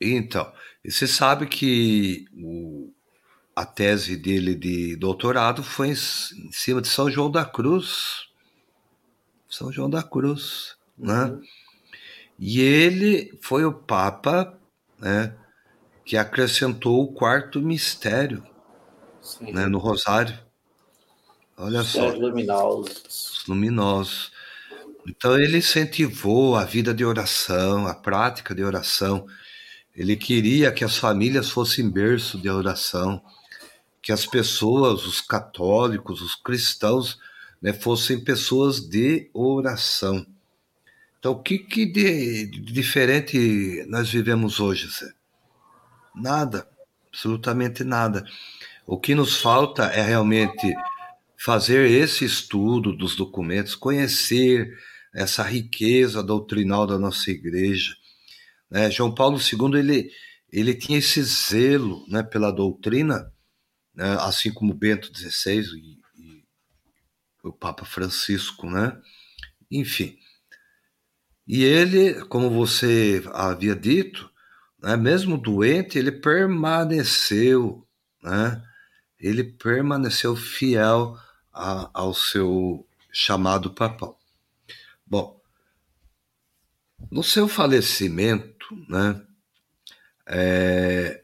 [0.00, 0.50] Então,
[0.84, 2.92] e você sabe que o,
[3.54, 8.28] a tese dele de doutorado foi em, em, cima de São João da Cruz.
[9.48, 11.24] São João da Cruz, né?
[11.24, 11.42] uhum.
[12.38, 14.56] E ele foi o Papa,
[14.98, 15.34] né?
[16.04, 18.46] Que acrescentou o quarto mistério,
[19.40, 19.66] né?
[19.66, 20.38] No Rosário.
[21.56, 22.10] Olha só.
[22.10, 23.44] luminosos.
[23.48, 24.30] Luminosos.
[25.08, 29.26] Então ele incentivou a vida de oração, a prática de oração.
[29.98, 33.20] Ele queria que as famílias fossem berço de oração,
[34.00, 37.18] que as pessoas, os católicos, os cristãos,
[37.60, 40.24] né, fossem pessoas de oração.
[41.18, 45.12] Então, o que, que de, de diferente nós vivemos hoje, Zé?
[46.14, 46.68] Nada,
[47.08, 48.24] absolutamente nada.
[48.86, 50.72] O que nos falta é realmente
[51.36, 54.78] fazer esse estudo dos documentos, conhecer
[55.12, 57.96] essa riqueza doutrinal da nossa igreja,
[58.70, 58.90] né?
[58.90, 60.10] João Paulo II ele,
[60.50, 63.32] ele tinha esse zelo né, pela doutrina,
[63.94, 66.44] né, assim como Bento XVI e, e,
[67.42, 69.00] o Papa Francisco, né?
[69.70, 70.18] Enfim.
[71.46, 74.30] E ele, como você havia dito,
[74.82, 77.86] né, mesmo doente, ele permaneceu,
[78.22, 78.62] né?
[79.18, 81.16] Ele permaneceu fiel
[81.52, 84.18] a, ao seu chamado papal.
[85.04, 85.40] Bom,
[87.10, 88.57] no seu falecimento,
[88.88, 89.20] né?
[90.26, 91.22] É,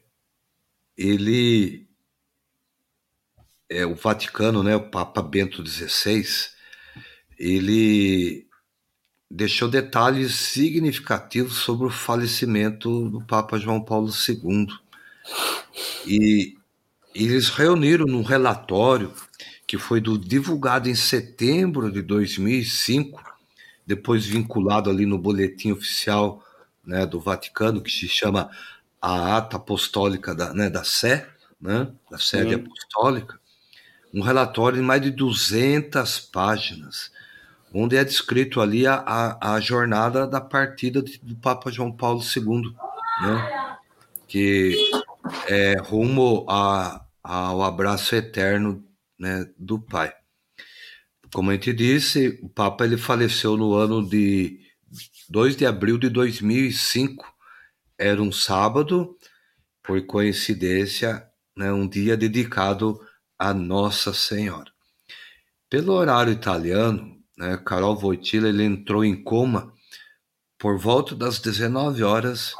[0.96, 1.86] ele
[3.68, 4.76] é o Vaticano, né?
[4.76, 6.24] O Papa Bento XVI,
[7.38, 8.46] ele
[9.30, 14.68] deixou detalhes significativos sobre o falecimento do Papa João Paulo II.
[16.06, 16.56] E
[17.14, 19.12] eles reuniram num relatório
[19.66, 23.22] que foi do, divulgado em setembro de 2005,
[23.86, 26.43] depois vinculado ali no boletim oficial
[26.86, 28.50] né, do Vaticano, que se chama
[29.00, 31.28] a Ata Apostólica da, né, da Sé,
[31.60, 33.38] né, da Sede Apostólica,
[34.12, 37.10] um relatório de mais de 200 páginas,
[37.72, 42.20] onde é descrito ali a, a, a jornada da partida de, do Papa João Paulo
[42.20, 42.74] II,
[43.22, 43.76] né,
[44.28, 44.76] que
[45.48, 48.84] é rumo a, ao abraço eterno
[49.18, 50.12] né, do Pai.
[51.32, 54.63] Como a gente disse, o Papa ele faleceu no ano de
[55.28, 57.32] 2 de abril de 2005.
[57.98, 59.16] Era um sábado,
[59.82, 63.00] por coincidência, né, um dia dedicado
[63.38, 64.72] a Nossa Senhora.
[65.70, 69.72] Pelo horário italiano, né, Carol Voitila ele entrou em coma
[70.58, 72.54] por volta das 19 horas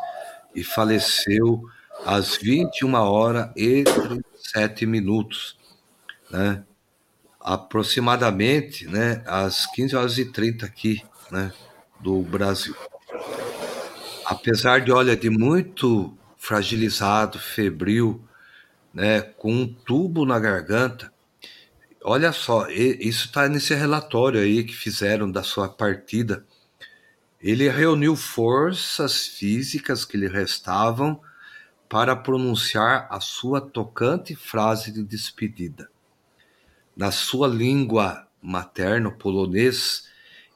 [0.55, 1.63] e faleceu
[2.05, 5.57] às 21 horas e 37 minutos,
[6.31, 6.65] né?
[7.41, 11.53] Aproximadamente, né, às 15 horas e 30 aqui, né,
[12.05, 12.77] do Brasil.
[14.27, 18.23] Apesar de, olha, de muito fragilizado, febril,
[18.93, 21.11] né, com um tubo na garganta,
[22.03, 26.45] olha só, isso está nesse relatório aí que fizeram da sua partida.
[27.41, 31.19] Ele reuniu forças físicas que lhe restavam
[31.89, 35.89] para pronunciar a sua tocante frase de despedida.
[36.95, 40.04] Na sua língua materna, polonês,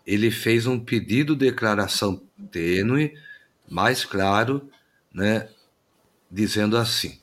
[0.08, 3.12] ele fez um pedido de declaração tênue,
[3.68, 4.66] mais claro,
[5.12, 5.50] né,
[6.30, 7.20] dizendo assim,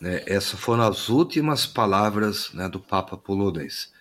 [0.00, 3.92] né, essas foram as últimas palavras né, do Papa polonês.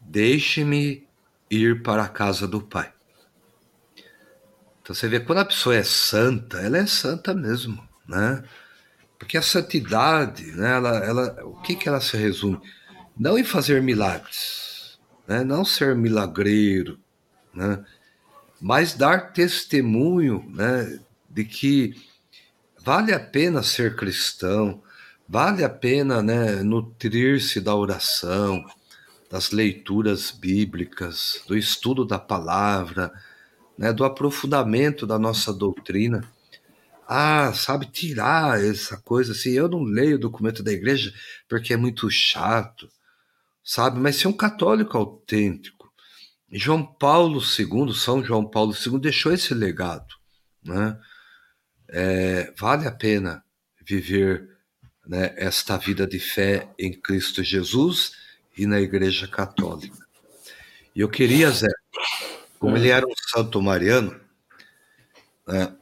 [0.00, 1.04] Deixe-me
[1.50, 2.92] ir para a casa do Pai.
[4.80, 8.44] Então você vê, quando a pessoa é santa, ela é santa mesmo, né?
[9.18, 12.60] Porque a santidade, né, ela, ela, o que, que ela se resume?
[13.18, 15.42] Não em fazer milagres, né?
[15.42, 17.02] não ser milagreiro,
[17.54, 17.84] né?
[18.60, 20.98] mas dar testemunho né,
[21.28, 21.94] de que
[22.82, 24.82] vale a pena ser cristão,
[25.28, 28.64] vale a pena né, nutrir-se da oração,
[29.30, 33.12] das leituras bíblicas, do estudo da palavra,
[33.76, 36.26] né, do aprofundamento da nossa doutrina.
[37.06, 39.50] Ah, sabe, tirar essa coisa assim.
[39.50, 41.12] Eu não leio o documento da igreja
[41.46, 42.88] porque é muito chato,
[43.62, 44.00] sabe?
[44.00, 45.83] Mas ser um católico autêntico
[46.58, 50.14] João Paulo II, São João Paulo II, deixou esse legado.
[50.64, 50.98] Né?
[51.88, 53.44] é, vale a pena
[53.86, 54.48] viver
[55.06, 58.12] né, esta vida de fé em Cristo Jesus
[58.56, 60.04] e na Igreja Católica.
[60.94, 61.68] E eu queria, Zé,
[62.58, 64.18] como ele era um santo mariano,
[65.46, 65.74] né,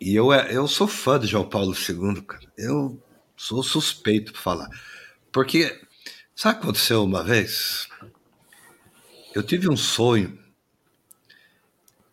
[0.00, 2.50] e eu, eu sou fã de João Paulo II, cara.
[2.56, 2.98] Eu
[3.36, 4.68] sou suspeito para falar.
[5.30, 5.78] Porque,
[6.34, 7.86] sabe o que aconteceu uma vez?
[9.34, 10.38] Eu tive um sonho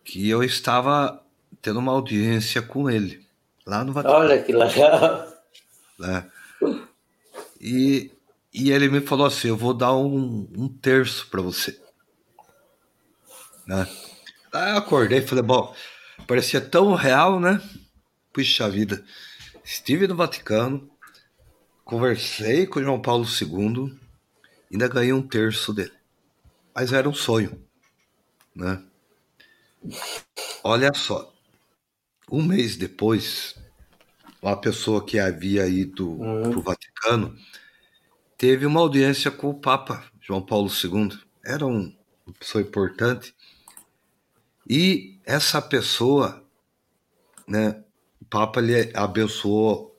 [0.03, 1.23] que eu estava
[1.61, 3.25] tendo uma audiência com ele,
[3.65, 4.19] lá no Vaticano.
[4.19, 5.27] Olha que legal!
[5.97, 6.29] Né?
[7.59, 8.11] E,
[8.53, 11.79] e ele me falou assim: eu vou dar um, um terço para você.
[13.65, 13.87] Né?
[14.53, 15.75] Aí eu acordei e falei: bom,
[16.27, 17.61] parecia tão real, né?
[18.31, 19.03] Puxa vida.
[19.63, 20.89] Estive no Vaticano,
[21.83, 23.99] conversei com João Paulo II,
[24.71, 25.96] ainda ganhei um terço dele.
[26.77, 27.59] Mas era um sonho,
[28.55, 28.83] né?
[30.63, 31.33] Olha só,
[32.31, 33.55] um mês depois,
[34.39, 36.51] uma pessoa que havia ido uhum.
[36.51, 37.35] para o Vaticano
[38.37, 41.19] teve uma audiência com o Papa João Paulo II.
[41.43, 41.91] Era um,
[42.23, 43.33] uma pessoa importante.
[44.69, 46.45] E essa pessoa,
[47.47, 47.83] né,
[48.21, 49.97] o Papa lhe abençoou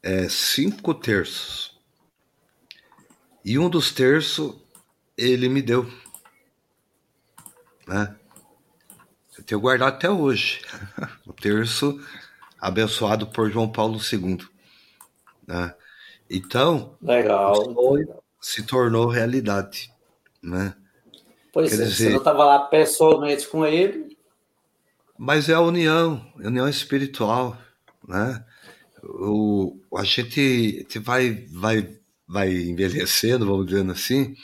[0.00, 1.76] é, cinco terços.
[3.44, 4.61] E um dos terços
[5.22, 5.88] ele me deu.
[7.86, 8.14] Né?
[9.38, 10.62] Eu tenho guardado até hoje.
[11.26, 12.00] o terço
[12.58, 14.38] abençoado por João Paulo II.
[15.46, 15.74] Né?
[16.30, 17.54] Então, Legal.
[18.40, 19.92] se tornou realidade.
[20.42, 20.74] Né?
[21.52, 24.16] Pois Quer é, dizer, você não estava lá pessoalmente com ele.
[25.18, 27.56] Mas é a união, a união espiritual.
[28.06, 28.44] Né?
[29.02, 31.96] O, a gente, a gente vai, vai,
[32.26, 34.34] vai envelhecendo, vamos dizendo assim,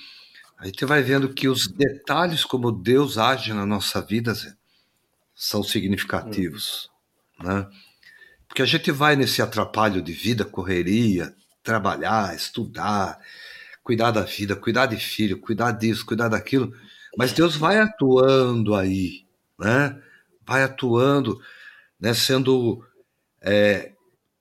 [0.59, 4.35] a gente vai vendo que os detalhes como Deus age na nossa vida
[5.35, 6.91] são significativos,
[7.39, 7.69] né?
[8.49, 13.19] Porque a gente vai nesse atrapalho de vida, correria, trabalhar, estudar,
[13.85, 16.73] cuidar da vida, cuidar de filho, cuidar disso, cuidar daquilo,
[17.17, 19.25] mas Deus vai atuando aí,
[19.59, 19.97] né?
[20.45, 21.41] Vai atuando,
[22.01, 22.15] né?
[22.15, 22.85] Sendo
[23.41, 23.93] é,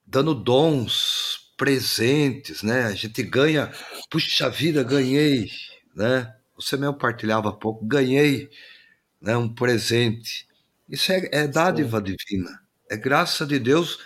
[0.06, 2.86] dando dons, presentes, né?
[2.86, 3.72] A gente ganha,
[4.10, 5.50] puxa vida, ganhei,
[5.98, 6.34] né?
[6.56, 8.50] Você mesmo partilhava há pouco, ganhei,
[9.22, 9.36] né?
[9.36, 10.48] Um presente
[10.90, 12.16] isso é, é dádiva Sim.
[12.16, 14.00] divina, é graça de Deus.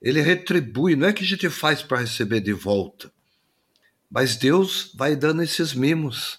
[0.00, 3.10] Ele retribui, não é que a gente faz para receber de volta,
[4.08, 6.38] mas Deus vai dando esses mimos,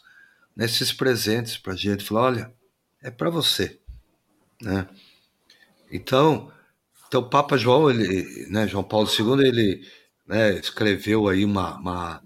[0.56, 2.06] nesses presentes para a gente.
[2.06, 2.54] Fala, olha,
[3.02, 3.78] é para você,
[4.62, 4.88] né?
[5.92, 6.52] Então,
[7.08, 9.86] então o Papa João, ele, né, João Paulo II, ele
[10.26, 12.24] né, escreveu aí uma, uma,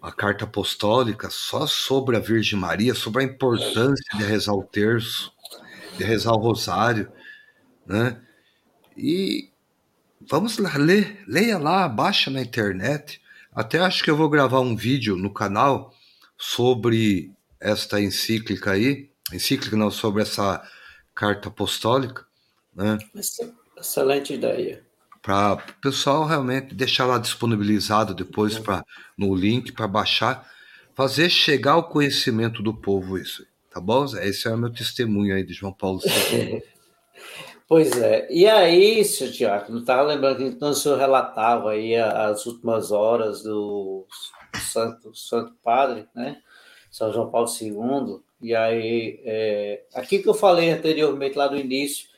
[0.00, 5.32] uma, carta apostólica só sobre a Virgem Maria, sobre a importância de rezar o terço,
[5.96, 7.10] de rezar o rosário,
[7.86, 8.20] né?
[8.96, 9.50] E
[10.20, 13.20] vamos lá, ler, leia lá, baixa na internet.
[13.52, 15.92] Até acho que eu vou gravar um vídeo no canal
[16.36, 20.62] sobre esta encíclica aí, encíclica não, sobre essa
[21.14, 22.24] carta apostólica,
[22.74, 22.98] né?
[23.76, 24.89] Excelente ideia.
[25.22, 28.84] Para o pessoal realmente deixar lá disponibilizado depois para
[29.16, 30.48] no link para baixar,
[30.94, 33.46] fazer chegar ao conhecimento do povo isso.
[33.70, 34.04] Tá bom?
[34.04, 36.00] Esse é o meu testemunho aí de João Paulo
[36.32, 36.62] II.
[37.68, 38.26] pois é.
[38.30, 42.90] E aí, senhor Tiago, não estava lembrando que então o senhor relatava aí as últimas
[42.90, 44.06] horas do
[44.56, 46.40] Santo, Santo Padre, né?
[46.90, 48.20] São João Paulo II.
[48.42, 52.08] E aí, é, aqui que eu falei anteriormente, lá no início,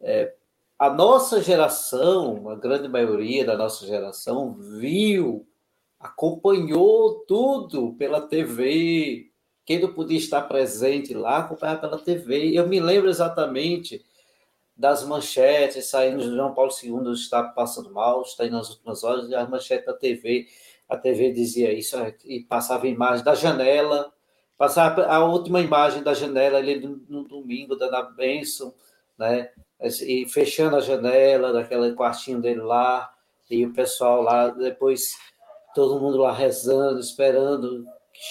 [0.00, 0.32] é,
[0.78, 5.46] a nossa geração, a grande maioria da nossa geração, viu,
[5.98, 9.30] acompanhou tudo pela TV,
[9.64, 12.56] quem não podia estar presente lá, acompanhava pela TV.
[12.56, 14.04] Eu me lembro exatamente
[14.76, 19.34] das manchetes saindo João Paulo II está passando mal, está aí nas últimas horas, e
[19.34, 20.46] as manchetes da TV,
[20.88, 24.12] a TV dizia isso, e passava a imagem da janela,
[24.56, 28.72] passava a última imagem da janela ali no, domingo, dando a bênção,
[29.18, 29.50] né?
[29.80, 33.12] E fechando a janela daquele quartinho dele lá,
[33.50, 35.12] e o pessoal lá, depois
[35.74, 37.86] todo mundo lá rezando, esperando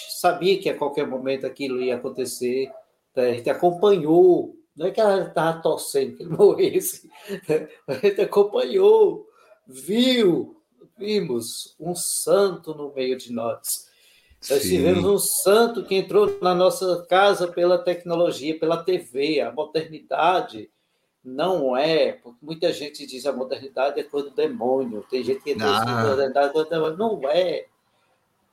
[0.10, 2.70] sabia que a qualquer momento aquilo ia acontecer,
[3.16, 3.30] né?
[3.30, 7.10] a gente acompanhou, não é que ela estava torcendo que ele morresse,
[7.48, 7.70] né?
[7.88, 9.26] a gente acompanhou,
[9.66, 10.62] viu,
[10.98, 13.88] vimos um santo no meio de nós.
[14.50, 14.70] Nós Sim.
[14.70, 20.70] tivemos um santo que entrou na nossa casa pela tecnologia, pela TV, a modernidade
[21.28, 25.54] não é, porque muita gente diz a modernidade é coisa do demônio, tem gente que
[25.54, 27.66] diz a modernidade é coisa do demônio, não é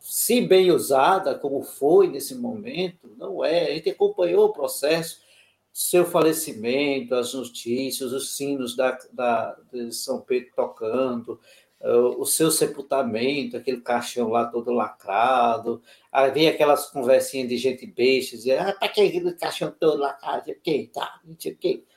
[0.00, 3.70] se bem usada, como foi nesse momento, não é.
[3.70, 5.22] A gente acompanhou o processo.
[5.72, 11.40] seu falecimento, as notícias, os sinos da, da, de São Pedro tocando,
[11.80, 18.36] uh, o seu sepultamento, aquele caixão lá todo lacrado, havia aquelas conversinhas de gente besta,
[18.36, 20.54] dizia, ah, para que aquele caixão todo lacrado?
[20.62, 21.20] Quem tá?
[21.58, 21.82] Quem?
[21.84, 21.93] Pessoal que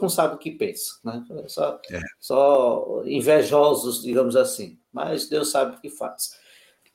[0.00, 1.24] não sabe o que pensa, né?
[1.48, 2.00] Só, é.
[2.20, 4.78] só invejosos, digamos assim.
[4.92, 6.38] Mas Deus sabe o que faz.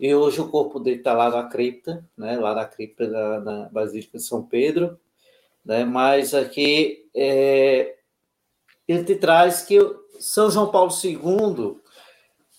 [0.02, 2.36] E hoje o corpo dele está lá na cripta, né?
[2.40, 5.00] lá na cripta da, na Basílica de São Pedro,
[5.64, 5.86] né?
[5.86, 7.98] mas aqui é,
[8.88, 9.78] ele te traz que
[10.20, 11.80] São João Paulo II,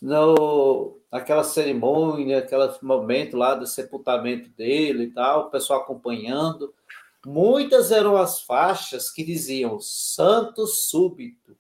[0.01, 6.73] no, aquela cerimônia, aquele momento lá do sepultamento dele e tal, o pessoal acompanhando,
[7.27, 11.57] muitas eram as faixas que diziam santo súbito.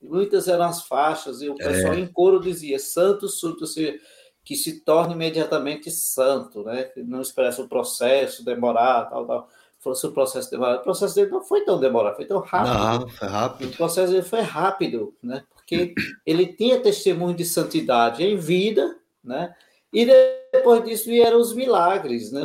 [0.00, 2.00] Muitas eram as faixas, e o pessoal é.
[2.00, 3.98] em coro dizia santo súbito, ou seja,
[4.44, 6.84] que se torne imediatamente santo, né?
[6.84, 9.48] Que não expressa o processo demorar, tal, tal.
[9.80, 10.76] Falou se o processo demorar.
[10.76, 13.00] O processo dele não foi tão demorado, foi tão rápido.
[13.00, 13.70] Não, foi rápido.
[13.70, 15.44] O processo dele foi rápido, né?
[15.54, 15.94] Porque
[16.26, 19.54] ele tinha testemunho de santidade em vida, né?
[19.90, 20.06] E
[20.52, 22.42] depois disso vieram os milagres, né?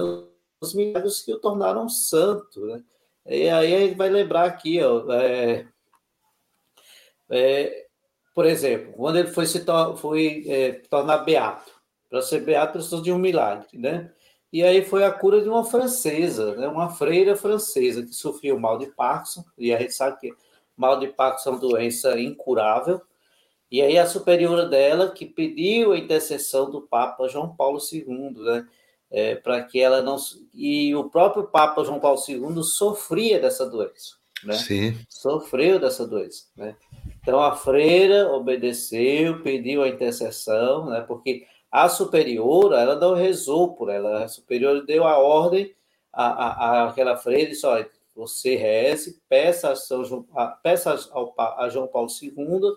[0.62, 2.84] Os milagres que o tornaram santo, né?
[3.26, 5.68] E aí a gente vai lembrar aqui, ó, é,
[7.30, 7.88] é,
[8.34, 11.72] por exemplo, quando ele foi se to foi, é, tornar beato,
[12.10, 14.12] para ser beato precisou de um milagre, né?
[14.51, 16.68] E aí foi a cura de uma francesa, né?
[16.68, 20.34] uma freira francesa que sofria o mal de Parkinson, e a gente sabe que
[20.76, 22.99] mal de Parkinson é uma doença incurável.
[23.72, 28.68] E aí a superiora dela que pediu a intercessão do Papa João Paulo II, né?
[29.12, 30.18] É, para que ela não
[30.53, 34.53] e o próprio Papa João Paulo II sofria dessa doença, né?
[34.53, 34.97] Sim.
[35.10, 36.76] Sofreu dessa doença, né?
[37.20, 41.01] Então a freira obedeceu, pediu a intercessão, né?
[41.01, 45.74] Porque a superiora, ela não rezou por ela, a superiora deu a ordem
[46.14, 50.93] a, a, a aquela freira, disse, olha, você reze, peça a, São João, a, peça
[51.12, 52.76] ao, a João Paulo II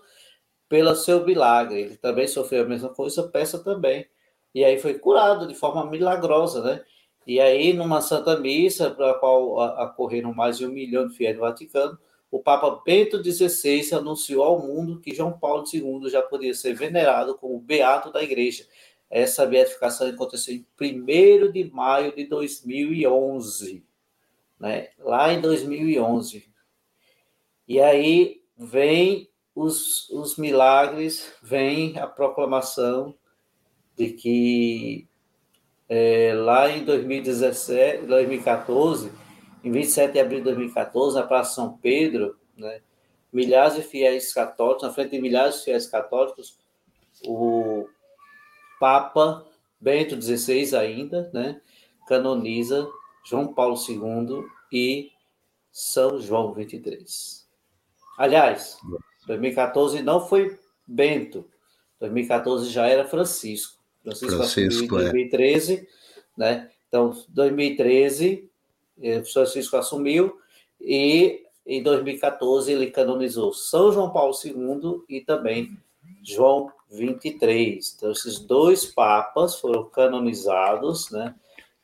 [0.69, 1.81] pelo seu milagre.
[1.81, 4.07] Ele também sofreu a mesma coisa, peça também.
[4.53, 6.83] E aí foi curado de forma milagrosa, né?
[7.25, 11.35] E aí, numa Santa Missa, para a qual acorreram mais de um milhão de fiéis
[11.35, 11.97] do Vaticano,
[12.29, 17.37] o Papa Bento XVI anunciou ao mundo que João Paulo II já poderia ser venerado
[17.37, 18.67] como beato da Igreja.
[19.09, 23.85] Essa beatificação aconteceu em 1 de maio de 2011,
[24.59, 24.89] né?
[24.97, 26.51] lá em 2011.
[27.67, 33.15] E aí vem os, os milagres, vem a proclamação
[33.97, 35.07] de que
[35.87, 39.11] é, lá em 2017, 2014,
[39.63, 42.81] em 27 de abril de 2014, na Praça São Pedro, né,
[43.31, 46.57] milhares de fiéis católicos, na frente de milhares de fiéis católicos,
[47.25, 47.87] o
[48.79, 49.45] Papa
[49.79, 51.61] Bento XVI ainda, né,
[52.07, 52.89] canoniza
[53.23, 55.11] João Paulo II e
[55.71, 57.47] São João 23.
[58.17, 58.77] Aliás,
[59.27, 61.47] 2014 não foi Bento,
[61.99, 63.82] 2014 já era Francisco.
[64.03, 65.87] Francisco, Francisco em 2013, é.
[66.37, 66.69] né?
[66.87, 68.49] Então, 2013
[69.01, 70.37] eh, Francisco assumiu
[70.79, 75.77] e em 2014 ele canonizou São João Paulo II e também
[76.21, 77.95] João 23.
[77.95, 81.33] Então esses dois papas foram canonizados, né?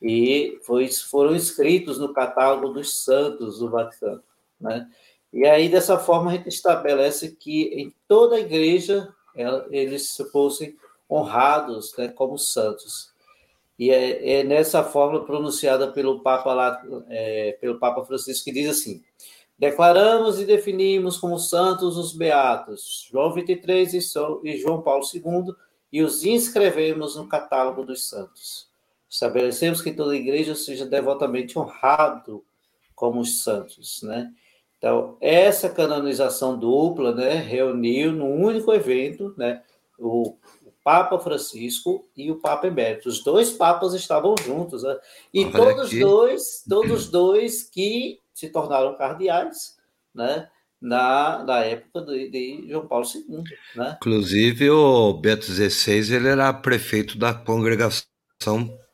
[0.00, 4.22] E foi, foram inscritos no catálogo dos santos do Vaticano,
[4.60, 4.88] né?
[5.32, 9.12] E aí dessa forma a gente estabelece que em toda a igreja
[9.70, 10.76] eles fossem
[11.10, 13.10] honrados, né, como santos.
[13.78, 18.68] E é, é nessa fórmula pronunciada pelo Papa, lá, é, pelo Papa Francisco que diz
[18.68, 19.02] assim:
[19.58, 23.98] Declaramos e definimos como santos os beatos, João 23 e,
[24.44, 25.54] e João Paulo II,
[25.92, 28.70] e os inscrevemos no catálogo dos santos.
[29.08, 32.44] Estabelecemos que toda igreja seja devotamente honrado
[32.94, 34.32] como os santos, né?
[34.78, 39.62] Então, essa canonização dupla, né, reuniu num único evento, né,
[39.98, 40.38] o
[40.82, 43.08] Papa Francisco e o Papa Emérito.
[43.08, 44.98] Os dois papas estavam juntos, né?
[45.32, 46.00] e Olha todos aqui.
[46.00, 49.76] dois, todos dois que se tornaram cardeais,
[50.14, 50.48] né?
[50.80, 53.44] Na, na época de, de João Paulo II,
[53.76, 53.98] né?
[53.98, 58.08] Inclusive o Beto XVI ele era prefeito da congregação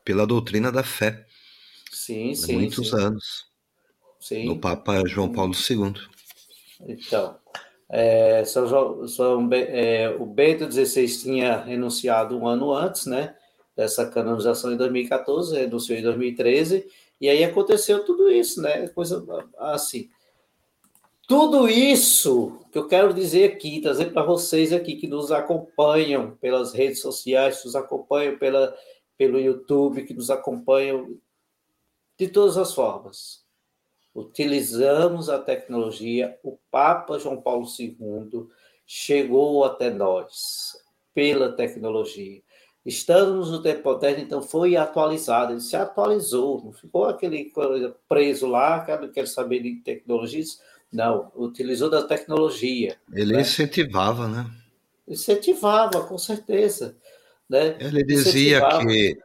[0.04, 1.24] pela doutrina da fé.
[1.92, 2.54] Sim, sim.
[2.54, 2.96] Muitos sim.
[2.96, 3.46] anos.
[4.18, 4.46] Sim.
[4.46, 5.94] No Papa João Paulo II.
[6.88, 7.38] Então,
[7.88, 13.34] é, São São, é, o Bento XVI tinha renunciado um ano antes, né?
[13.76, 16.86] Dessa canonização em 2014, renunciou em 2013,
[17.20, 18.88] e aí aconteceu tudo isso, né?
[18.88, 19.24] Coisa
[19.58, 20.08] assim.
[21.28, 26.72] Tudo isso que eu quero dizer aqui, trazer para vocês aqui que nos acompanham pelas
[26.72, 28.76] redes sociais, que nos acompanham pela,
[29.18, 31.16] pelo YouTube, que nos acompanham
[32.18, 33.45] de todas as formas.
[34.16, 38.46] Utilizamos a tecnologia, o Papa João Paulo II
[38.86, 40.72] chegou até nós
[41.14, 42.40] pela tecnologia.
[42.84, 47.52] Estamos no tempo moderno, então foi atualizado, ele se atualizou, não ficou aquele
[48.08, 52.96] preso lá, que não quer saber de tecnologias, não, utilizou da tecnologia.
[53.12, 53.40] Ele né?
[53.42, 54.48] incentivava, né?
[55.06, 56.96] Incentivava, com certeza.
[57.48, 57.76] Né?
[57.80, 59.18] Ele dizia que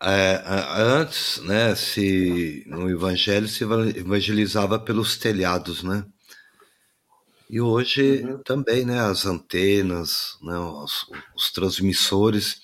[0.00, 6.04] é, antes, né, se no Evangelho se evangelizava pelos telhados, né?
[7.48, 8.42] E hoje uhum.
[8.42, 12.60] também, né, as antenas, né, os, os, transmissores,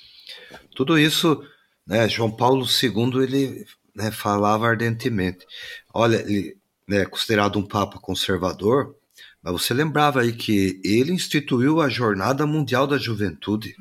[0.74, 1.43] tudo isso,
[1.87, 3.64] né, João Paulo II ele
[3.95, 5.47] né, falava ardentemente.
[5.95, 6.57] Olha, ele
[6.89, 8.97] né, considerado um papa conservador,
[9.41, 13.74] mas você lembrava aí que ele instituiu a Jornada Mundial da Juventude.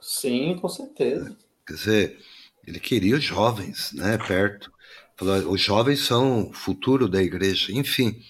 [0.00, 1.36] Sim, com certeza.
[1.66, 2.18] Quer dizer,
[2.66, 4.72] ele queria os jovens, né, perto.
[5.16, 8.20] Falou, os jovens são o futuro da igreja, enfim.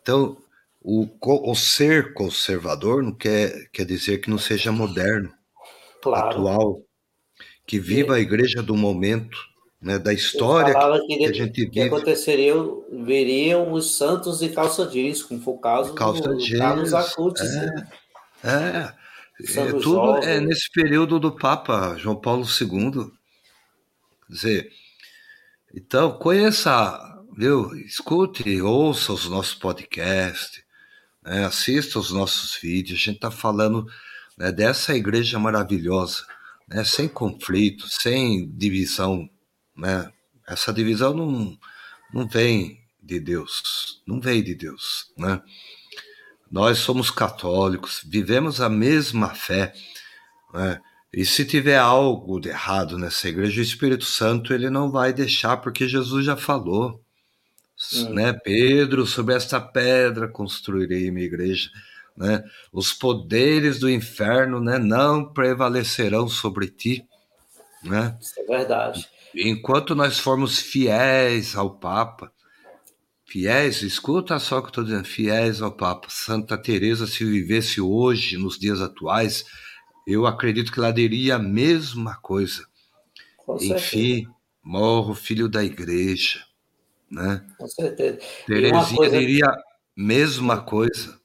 [0.00, 0.36] Então,
[0.80, 5.32] o, o ser conservador não quer, quer dizer que não seja moderno,
[6.02, 6.28] claro.
[6.28, 6.82] atual,
[7.66, 9.38] que viva a igreja do momento,
[9.80, 11.70] né, da história que, que, que, a gente vive.
[11.70, 12.54] Que aconteceria,
[12.92, 17.50] veriam os santos de calça jeans, como foi o caso calça do jeans, Carlos Acutis.
[17.50, 17.88] É, né?
[18.44, 23.10] é, é tudo é nesse período do Papa João Paulo II.
[24.26, 24.72] Quer dizer,
[25.74, 26.98] então conheça,
[27.36, 27.74] viu?
[27.76, 30.62] Escute, ouça os nossos podcasts,
[31.22, 31.44] né?
[31.44, 33.00] assista os nossos vídeos.
[33.00, 33.86] A gente está falando
[34.36, 36.24] né, dessa igreja maravilhosa,
[36.68, 36.84] né?
[36.84, 39.28] sem conflito, sem divisão.
[39.76, 40.10] Né?
[40.46, 41.58] Essa divisão não,
[42.12, 45.12] não vem de Deus, não vem de Deus.
[45.16, 45.42] Né?
[46.50, 49.74] Nós somos católicos, vivemos a mesma fé.
[50.52, 50.80] Né?
[51.16, 55.58] E se tiver algo de errado nessa igreja, o Espírito Santo ele não vai deixar,
[55.58, 57.04] porque Jesus já falou
[57.94, 58.14] hum.
[58.14, 58.32] né?
[58.32, 61.70] Pedro, sobre esta pedra construirei minha igreja,
[62.16, 62.42] né?
[62.72, 67.04] Os poderes do inferno, né, não prevalecerão sobre ti,
[67.82, 68.16] né?
[68.20, 69.08] Isso é verdade.
[69.34, 72.32] Enquanto nós formos fiéis ao Papa,
[73.24, 76.06] fiéis, escuta só o que eu estou dizendo, fiéis ao Papa.
[76.08, 79.44] Santa Teresa, se vivesse hoje, nos dias atuais,
[80.06, 82.66] eu acredito que ela diria a mesma coisa.
[83.38, 84.34] Com Enfim, certeza.
[84.62, 86.40] morro filho da igreja
[87.14, 87.44] né?
[87.58, 88.18] Com certeza.
[88.46, 89.18] Terezinha coisa...
[89.18, 89.46] diria
[89.96, 91.18] mesma coisa.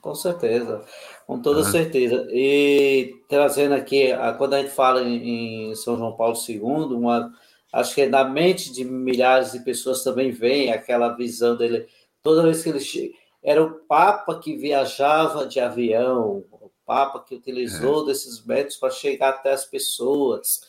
[0.00, 0.82] Com certeza,
[1.26, 1.64] com toda ah.
[1.64, 2.26] certeza.
[2.30, 4.08] E trazendo aqui,
[4.38, 7.30] quando a gente fala em São João Paulo II, uma,
[7.72, 11.86] acho que na mente de milhares de pessoas também vem aquela visão dele.
[12.22, 16.44] Toda vez que ele chega, era o Papa que viajava de avião,
[16.90, 18.06] Papa que utilizou é.
[18.06, 20.62] desses métodos para chegar até as pessoas.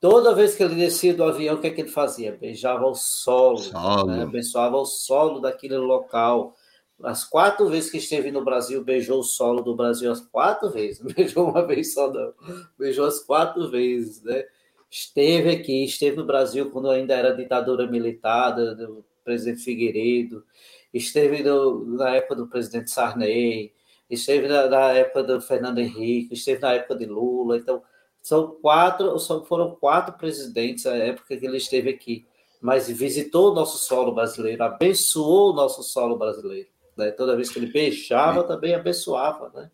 [0.00, 2.32] Toda vez que ele descia do avião, o que, é que ele fazia?
[2.32, 4.06] Beijava o solo, solo.
[4.06, 4.24] Né?
[4.24, 6.56] abençoava o solo daquele local.
[7.00, 10.98] As quatro vezes que esteve no Brasil, beijou o solo do Brasil as quatro vezes.
[11.04, 12.34] Não beijou uma vez só, não.
[12.76, 14.44] Beijou as quatro vezes, né?
[14.90, 20.44] Esteve aqui, esteve no Brasil quando ainda era ditadura militar do, do presidente Figueiredo,
[20.92, 23.72] esteve no, na época do presidente Sarney,
[24.14, 27.56] esteve na, na época do Fernando Henrique, esteve na época de Lula.
[27.56, 27.82] Então,
[28.22, 32.26] são quatro, são, foram quatro presidentes na época que ele esteve aqui,
[32.60, 36.68] mas visitou o nosso solo brasileiro, abençoou o nosso solo brasileiro.
[36.96, 37.10] Né?
[37.10, 39.70] Toda vez que ele beijava, também abençoava, né?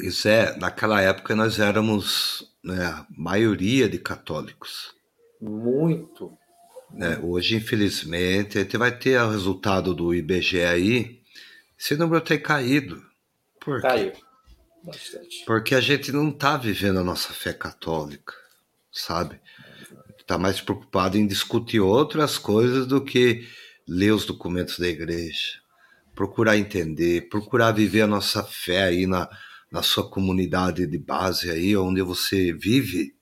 [0.00, 4.94] Isso é, naquela época nós éramos né, a maioria de católicos.
[5.40, 6.36] Muito.
[6.90, 11.22] Né, hoje, infelizmente, a gente vai ter o resultado do IBGE aí,
[11.78, 13.02] esse número tem caído.
[13.64, 14.12] Por Caiu.
[14.84, 15.44] Bastante.
[15.46, 18.34] Porque a gente não está vivendo a nossa fé católica,
[18.90, 19.40] sabe?
[20.18, 23.46] Está mais preocupado em discutir outras coisas do que
[23.86, 25.60] ler os documentos da igreja,
[26.14, 29.28] procurar entender, procurar viver a nossa fé aí na,
[29.70, 33.14] na sua comunidade de base aí, onde você vive.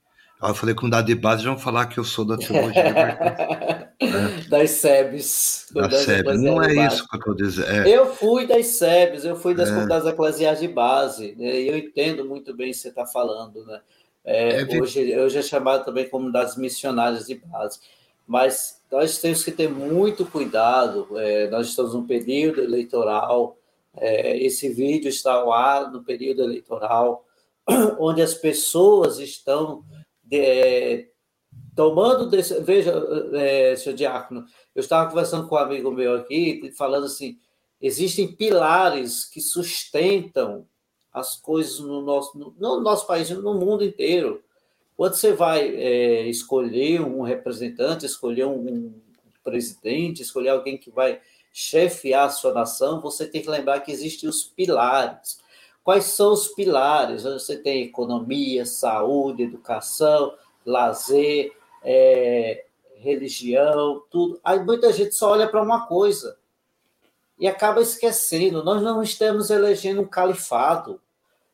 [0.43, 2.81] Eu falei comunidade de base, vão falar que eu sou da teologia
[4.01, 4.49] é.
[4.49, 5.67] Das SEBs.
[5.73, 6.41] Das SEBs.
[6.41, 7.71] Não é isso que eu estou dizendo.
[7.71, 7.89] É.
[7.89, 9.73] Eu fui das SEBs, eu fui das é.
[9.73, 11.61] comunidades eclesiais de base, né?
[11.61, 13.65] e eu entendo muito bem o que você está falando.
[13.67, 13.81] Né?
[14.25, 17.79] É, é hoje, hoje é chamado também comunidades missionárias de base.
[18.27, 23.59] Mas nós temos que ter muito cuidado, é, nós estamos num período eleitoral,
[23.97, 27.27] é, esse vídeo está ao ar no período eleitoral,
[27.99, 29.85] onde as pessoas estão
[30.31, 31.09] é,
[31.75, 32.93] tomando desse, veja,
[33.35, 37.39] é, senhor Diácono, eu estava conversando com um amigo meu aqui, falando assim,
[37.81, 40.67] existem pilares que sustentam
[41.13, 44.43] as coisas no nosso, no, no nosso país, no mundo inteiro.
[44.97, 48.93] Quando você vai é, escolher um representante, escolher um,
[49.43, 51.21] presidente, escolher alguém que vai
[51.53, 55.41] chefiar a sua nação, você tem que lembrar que existem os pilares.
[55.83, 57.23] Quais são os pilares?
[57.23, 61.53] Você tem economia, saúde, educação, lazer,
[61.83, 62.65] é,
[62.97, 64.39] religião, tudo.
[64.45, 66.37] Aí muita gente só olha para uma coisa
[67.39, 68.63] e acaba esquecendo.
[68.63, 71.01] Nós não estamos elegendo um califado,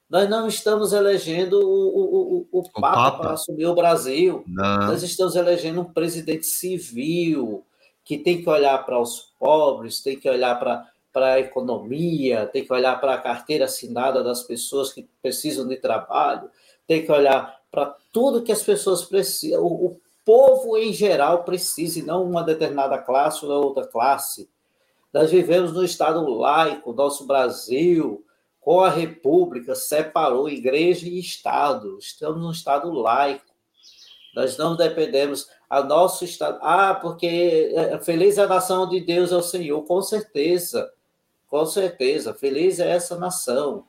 [0.09, 4.45] nós não estamos elegendo o, o, o, o, Papa, Papa, para assumir o Brasil.
[4.47, 4.89] Não.
[4.89, 7.65] Nós estamos elegendo um presidente civil
[8.05, 12.63] que tem que olhar para os pobres, tem que olhar para para a economia, tem
[12.63, 16.51] que olhar para a carteira assinada das pessoas que precisam de trabalho,
[16.87, 21.99] tem que olhar para tudo que as pessoas precisam, o, o povo em geral precisa,
[21.99, 24.51] e não uma determinada classe ou outra classe.
[25.11, 28.23] Nós vivemos no Estado laico, nosso Brasil,
[28.61, 31.97] com a República, separou igreja e Estado.
[31.99, 33.55] Estamos num Estado laico.
[34.35, 35.49] Nós não dependemos.
[35.69, 36.59] A nosso Estado.
[36.61, 40.93] Ah, porque é, feliz é a nação de Deus é o Senhor, com certeza.
[41.49, 43.85] Com certeza, feliz é essa nação.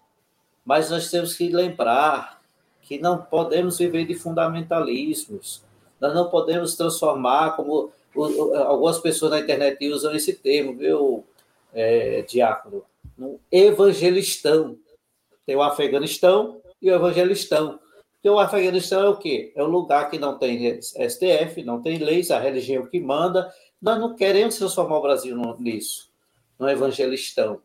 [0.63, 2.41] Mas nós temos que lembrar
[2.81, 5.63] que não podemos viver de fundamentalismos.
[5.99, 7.91] Nós não podemos transformar, como
[8.65, 11.25] algumas pessoas na internet usam esse termo, viu,
[11.73, 12.83] é, Diácono?
[13.17, 14.77] Um evangelistão.
[15.45, 17.79] Tem o Afeganistão e o evangelistão.
[18.13, 19.51] Porque o Afeganistão é o quê?
[19.55, 23.51] É o lugar que não tem STF, não tem leis, a religião que manda.
[23.81, 26.06] Nós não queremos transformar o Brasil nisso
[26.59, 27.61] no evangelistão,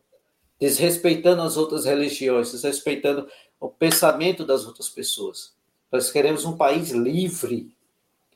[0.59, 3.27] desrespeitando as outras religiões, desrespeitando
[3.59, 5.53] o pensamento das outras pessoas.
[5.91, 7.71] Nós queremos um país livre,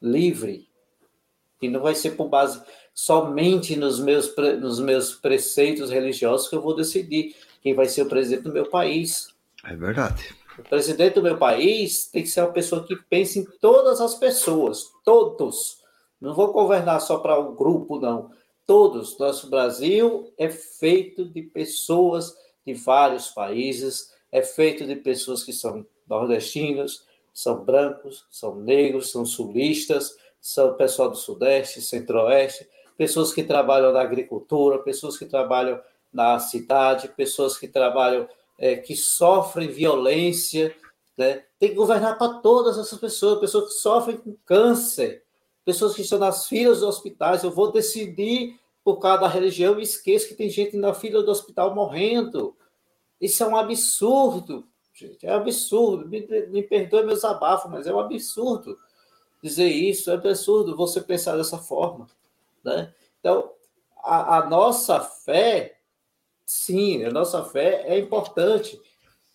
[0.02, 0.68] livre,
[1.60, 2.62] que não vai ser por base
[2.94, 8.10] somente nos meus, nos meus preceitos religiosos que eu vou decidir quem vai ser o
[8.10, 9.30] presidente do meu país.
[9.64, 10.36] É verdade.
[10.58, 14.16] O presidente do meu país tem que ser uma pessoa que pense em todas as
[14.16, 15.84] pessoas, todos.
[16.20, 18.32] Não vou governar só para um grupo, não
[18.68, 19.18] todos.
[19.18, 25.86] Nosso Brasil é feito de pessoas de vários países, é feito de pessoas que são
[26.08, 33.94] nordestinos, são brancos, são negros, são sulistas, são pessoal do Sudeste, Centro-Oeste, pessoas que trabalham
[33.94, 35.80] na agricultura, pessoas que trabalham
[36.12, 40.76] na cidade, pessoas que trabalham, é, que sofrem violência.
[41.16, 41.44] Né?
[41.60, 45.24] Tem que governar para todas essas pessoas, pessoas que sofrem com câncer,
[45.68, 47.44] pessoas que estão nas filas dos hospitais.
[47.44, 51.30] Eu vou decidir por causa da religião e esqueço que tem gente na fila do
[51.30, 52.56] hospital morrendo.
[53.20, 55.28] Isso é um absurdo, gente.
[55.28, 56.08] É um absurdo.
[56.08, 58.78] Me, me perdoe meus abafos, mas é um absurdo
[59.44, 60.10] dizer isso.
[60.10, 62.08] É absurdo você pensar dessa forma.
[62.64, 62.94] Né?
[63.20, 63.52] Então,
[63.98, 65.80] a, a nossa fé,
[66.46, 68.80] sim, a nossa fé é importante,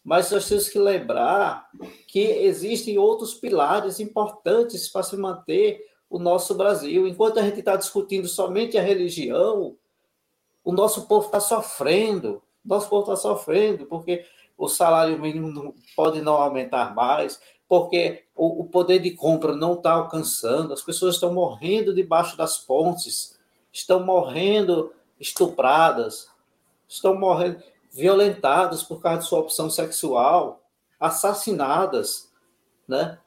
[0.03, 1.69] mas nós temos que lembrar
[2.09, 7.09] que existem outros pilares importantes para se manter o nosso Brasil.
[7.09, 9.75] Enquanto a gente está discutindo somente a religião,
[10.63, 12.43] o nosso povo está sofrendo.
[12.63, 14.27] Nosso povo está sofrendo porque
[14.59, 19.93] o salário mínimo pode não aumentar mais, porque o, o poder de compra não está
[19.93, 23.39] alcançando, as pessoas estão morrendo debaixo das pontes,
[23.73, 26.29] estão morrendo estupradas,
[26.87, 30.63] estão morrendo violentadas por causa de sua opção sexual,
[31.01, 32.31] assassinadas,
[32.87, 33.19] né?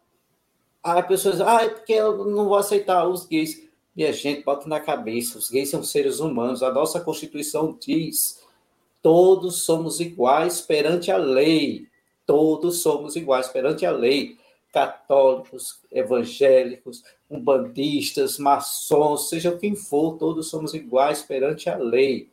[0.85, 3.67] Aí a pessoa diz, ah, é porque eu não vou aceitar os gays.
[3.95, 6.61] Minha gente, bota na cabeça, os gays são seres humanos.
[6.61, 8.45] A nossa Constituição diz,
[9.01, 11.87] todos somos iguais perante a lei.
[12.23, 14.37] Todos somos iguais perante a lei.
[14.71, 22.29] Católicos, evangélicos, umbandistas, maçons, seja quem for, todos somos iguais perante a lei.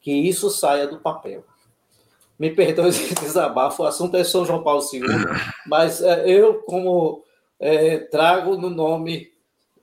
[0.00, 1.44] Que isso saia do papel
[2.40, 5.02] me perdoe esse desabafo, o assunto é São João Paulo II,
[5.66, 7.22] mas é, eu, como
[7.60, 9.30] é, trago no nome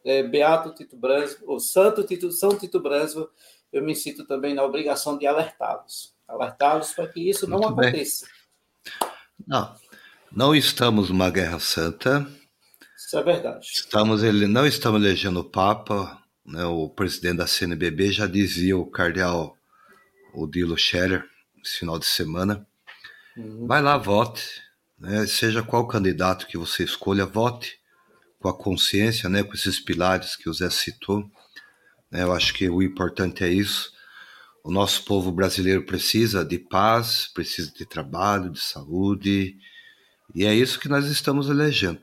[0.03, 3.29] é, Beato Tito Bransmo, o Santo Tito, São Tito Bransmo,
[3.71, 8.25] eu me sinto também na obrigação de alertá-los, alertá-los para que isso não Muito aconteça.
[8.25, 9.09] Bem.
[9.45, 9.75] Não,
[10.31, 12.25] não estamos numa guerra santa.
[12.97, 13.67] Isso é verdade.
[13.71, 18.89] Estamos, ele, não estamos elegendo o Papa, né, o presidente da CNBB já dizia o
[18.89, 19.55] cardeal
[20.33, 21.23] Odilo Scherer,
[21.63, 22.65] esse final de semana.
[23.35, 23.67] Uhum.
[23.67, 24.61] Vai lá, vote.
[24.99, 25.25] Né?
[25.27, 27.79] Seja qual candidato que você escolha, vote
[28.39, 29.43] com a consciência, né?
[29.43, 31.29] com esses pilares que o Zé citou.
[32.11, 32.23] Né?
[32.23, 33.91] Eu acho que o importante é isso.
[34.63, 39.55] O nosso povo brasileiro precisa de paz, precisa de trabalho, de saúde,
[40.35, 42.01] e é isso que nós estamos elegendo.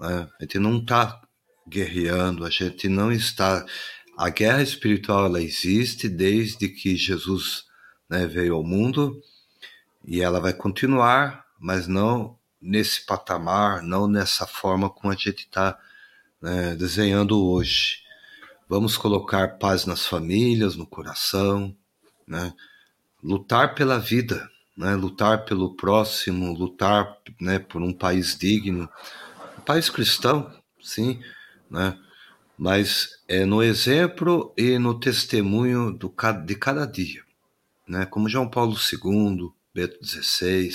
[0.00, 0.28] Né?
[0.40, 1.20] A gente não está
[1.68, 3.64] guerreando, a gente não está.
[4.16, 7.64] A guerra espiritual ela existe desde que Jesus
[8.08, 9.20] né, veio ao mundo
[10.04, 15.78] e ela vai continuar, mas não nesse patamar, não nessa forma como a gente está
[16.40, 18.02] né, desenhando hoje.
[18.68, 21.74] Vamos colocar paz nas famílias, no coração,
[22.26, 22.52] né?
[23.22, 24.94] Lutar pela vida, né?
[24.94, 28.88] Lutar pelo próximo, lutar, né, por um país digno,
[29.56, 30.52] um país cristão,
[30.82, 31.20] sim,
[31.70, 31.98] né?
[32.58, 36.12] Mas é no exemplo e no testemunho do,
[36.44, 37.22] de cada dia,
[37.88, 38.06] né?
[38.06, 40.70] Como João Paulo II, Bento XVI,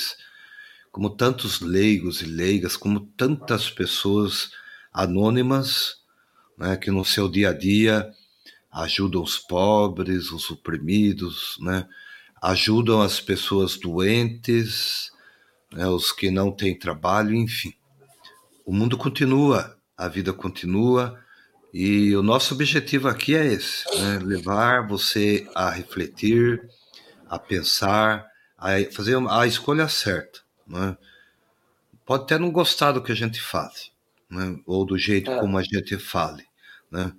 [0.91, 4.51] como tantos leigos e leigas, como tantas pessoas
[4.91, 6.03] anônimas
[6.57, 8.11] né, que no seu dia a dia
[8.71, 11.87] ajudam os pobres, os oprimidos, né,
[12.41, 15.11] ajudam as pessoas doentes,
[15.71, 17.73] né, os que não têm trabalho, enfim.
[18.65, 21.19] O mundo continua, a vida continua,
[21.73, 26.61] e o nosso objetivo aqui é esse: né, levar você a refletir,
[27.33, 28.25] a pensar,
[28.57, 30.41] a fazer a escolha certa.
[30.67, 30.95] Né?
[32.05, 33.91] Pode até não gostar do que a gente fale,
[34.29, 34.59] né?
[34.65, 35.39] ou do jeito é.
[35.39, 36.45] como a gente fale,
[36.91, 37.11] né?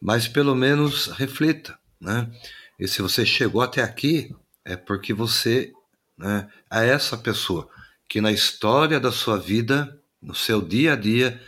[0.00, 1.78] mas pelo menos reflita.
[2.00, 2.30] Né?
[2.78, 5.72] E se você chegou até aqui, é porque você
[6.16, 7.68] né, é essa pessoa
[8.08, 11.40] que na história da sua vida, no seu dia a dia,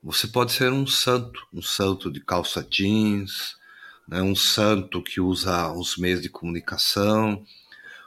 [0.00, 3.56] você pode ser um santo, um santo de calça jeans,
[4.06, 7.44] né, um santo que usa os meios de comunicação,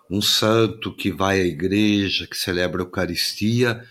[0.09, 3.85] um santo que vai à igreja, que celebra a Eucaristia,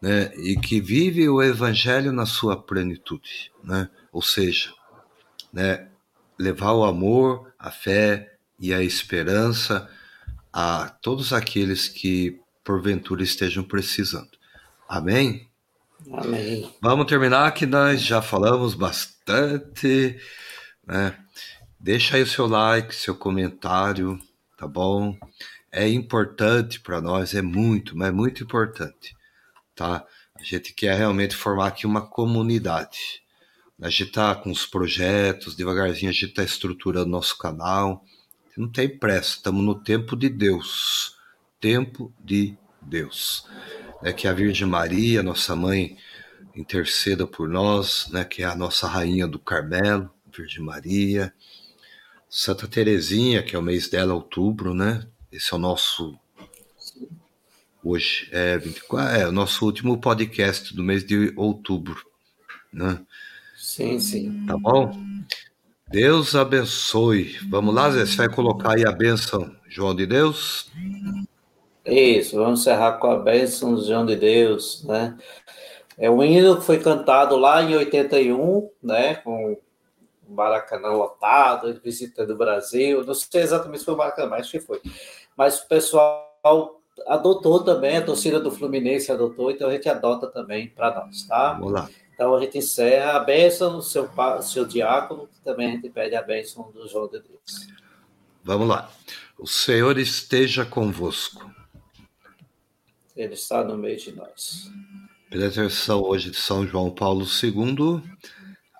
[0.00, 3.88] né, e que vive o Evangelho na sua plenitude, né?
[4.12, 4.70] ou seja,
[5.52, 5.88] né,
[6.38, 9.88] levar o amor, a fé e a esperança
[10.52, 14.30] a todos aqueles que porventura estejam precisando.
[14.88, 15.48] Amém?
[16.12, 16.70] Amém.
[16.82, 20.18] Vamos terminar que nós já falamos bastante,
[20.86, 21.16] né?
[21.80, 24.18] Deixa aí o seu like, seu comentário,
[24.56, 25.18] tá bom?
[25.74, 29.16] É importante para nós, é muito, mas é muito importante,
[29.74, 30.06] tá?
[30.38, 33.22] A gente quer realmente formar aqui uma comunidade.
[33.82, 38.04] A gente está com os projetos, devagarzinho a gente está estruturando nosso canal.
[38.56, 41.16] Não tem pressa, estamos no tempo de Deus.
[41.60, 43.44] Tempo de Deus.
[44.00, 45.96] É que a Virgem Maria, nossa mãe,
[46.54, 48.24] interceda por nós, né?
[48.24, 51.34] Que é a nossa rainha do Carmelo, Virgem Maria.
[52.28, 55.04] Santa Terezinha, que é o mês dela, outubro, né?
[55.34, 56.16] Esse é o nosso.
[57.82, 62.06] Hoje é 24, é o nosso último podcast do mês de outubro,
[62.72, 63.04] né?
[63.56, 64.46] Sim, sim.
[64.46, 64.96] Tá bom?
[65.88, 67.36] Deus abençoe.
[67.50, 68.06] Vamos lá, Zé?
[68.06, 70.70] Você vai colocar aí a bênção, João de Deus?
[71.84, 75.18] Isso, vamos encerrar com a bênção do João de Deus, né?
[75.98, 79.16] É um hino que foi cantado lá em 81, né?
[79.16, 79.60] Com
[80.28, 83.04] o Maracanã lotado, visitando o Brasil.
[83.04, 84.80] Não sei exatamente se foi o Maracanã, mas acho que foi
[85.36, 90.68] mas o pessoal adotou também, a torcida do Fluminense adotou, então a gente adota também
[90.68, 91.54] para nós, tá?
[91.54, 91.90] Vamos lá.
[92.14, 94.08] Então a gente encerra a bênção do seu,
[94.42, 97.66] seu diácono, que também a gente pede a bênção do João de Deus.
[98.42, 98.90] Vamos lá.
[99.36, 101.50] O Senhor esteja convosco.
[103.16, 104.70] Ele está no meio de nós.
[105.28, 108.02] Pela intercessão hoje de São João Paulo II,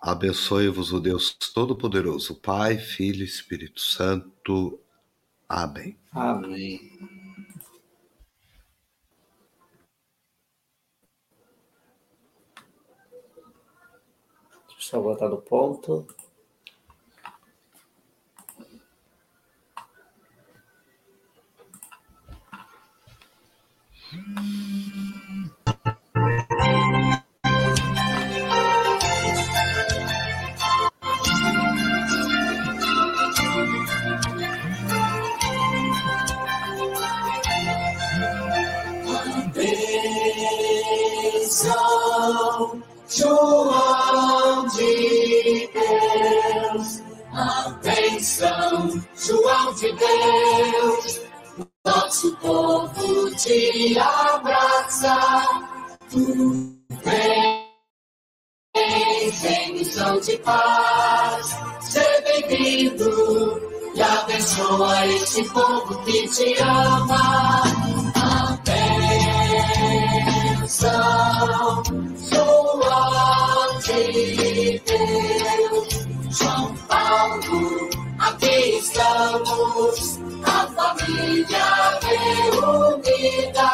[0.00, 4.78] abençoe-vos o Deus Todo-Poderoso, Pai, Filho e Espírito Santo.
[5.48, 5.96] Amém.
[6.12, 6.80] Amém.
[14.68, 16.06] Deixa eu botar no ponto.
[43.16, 47.00] João de Deus,
[47.32, 51.20] a bênção, João de Deus,
[51.86, 55.16] nosso povo te abraça,
[56.10, 57.68] tu vem,
[59.42, 63.62] vem missão de paz, seja bem-vindo
[63.94, 67.62] e abençoa esse povo que te ama.
[68.16, 68.44] A
[75.06, 76.04] Deus.
[76.30, 83.70] João Paulo, aqui estamos, a família reunida,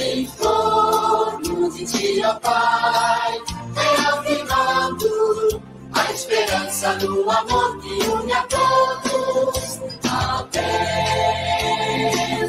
[0.00, 3.42] em torno de ti, ó Pai,
[3.74, 9.80] reafirmando a esperança no amor que une a todos.
[10.08, 10.44] A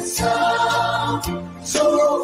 [0.04, 0.26] bênção,
[1.64, 2.22] João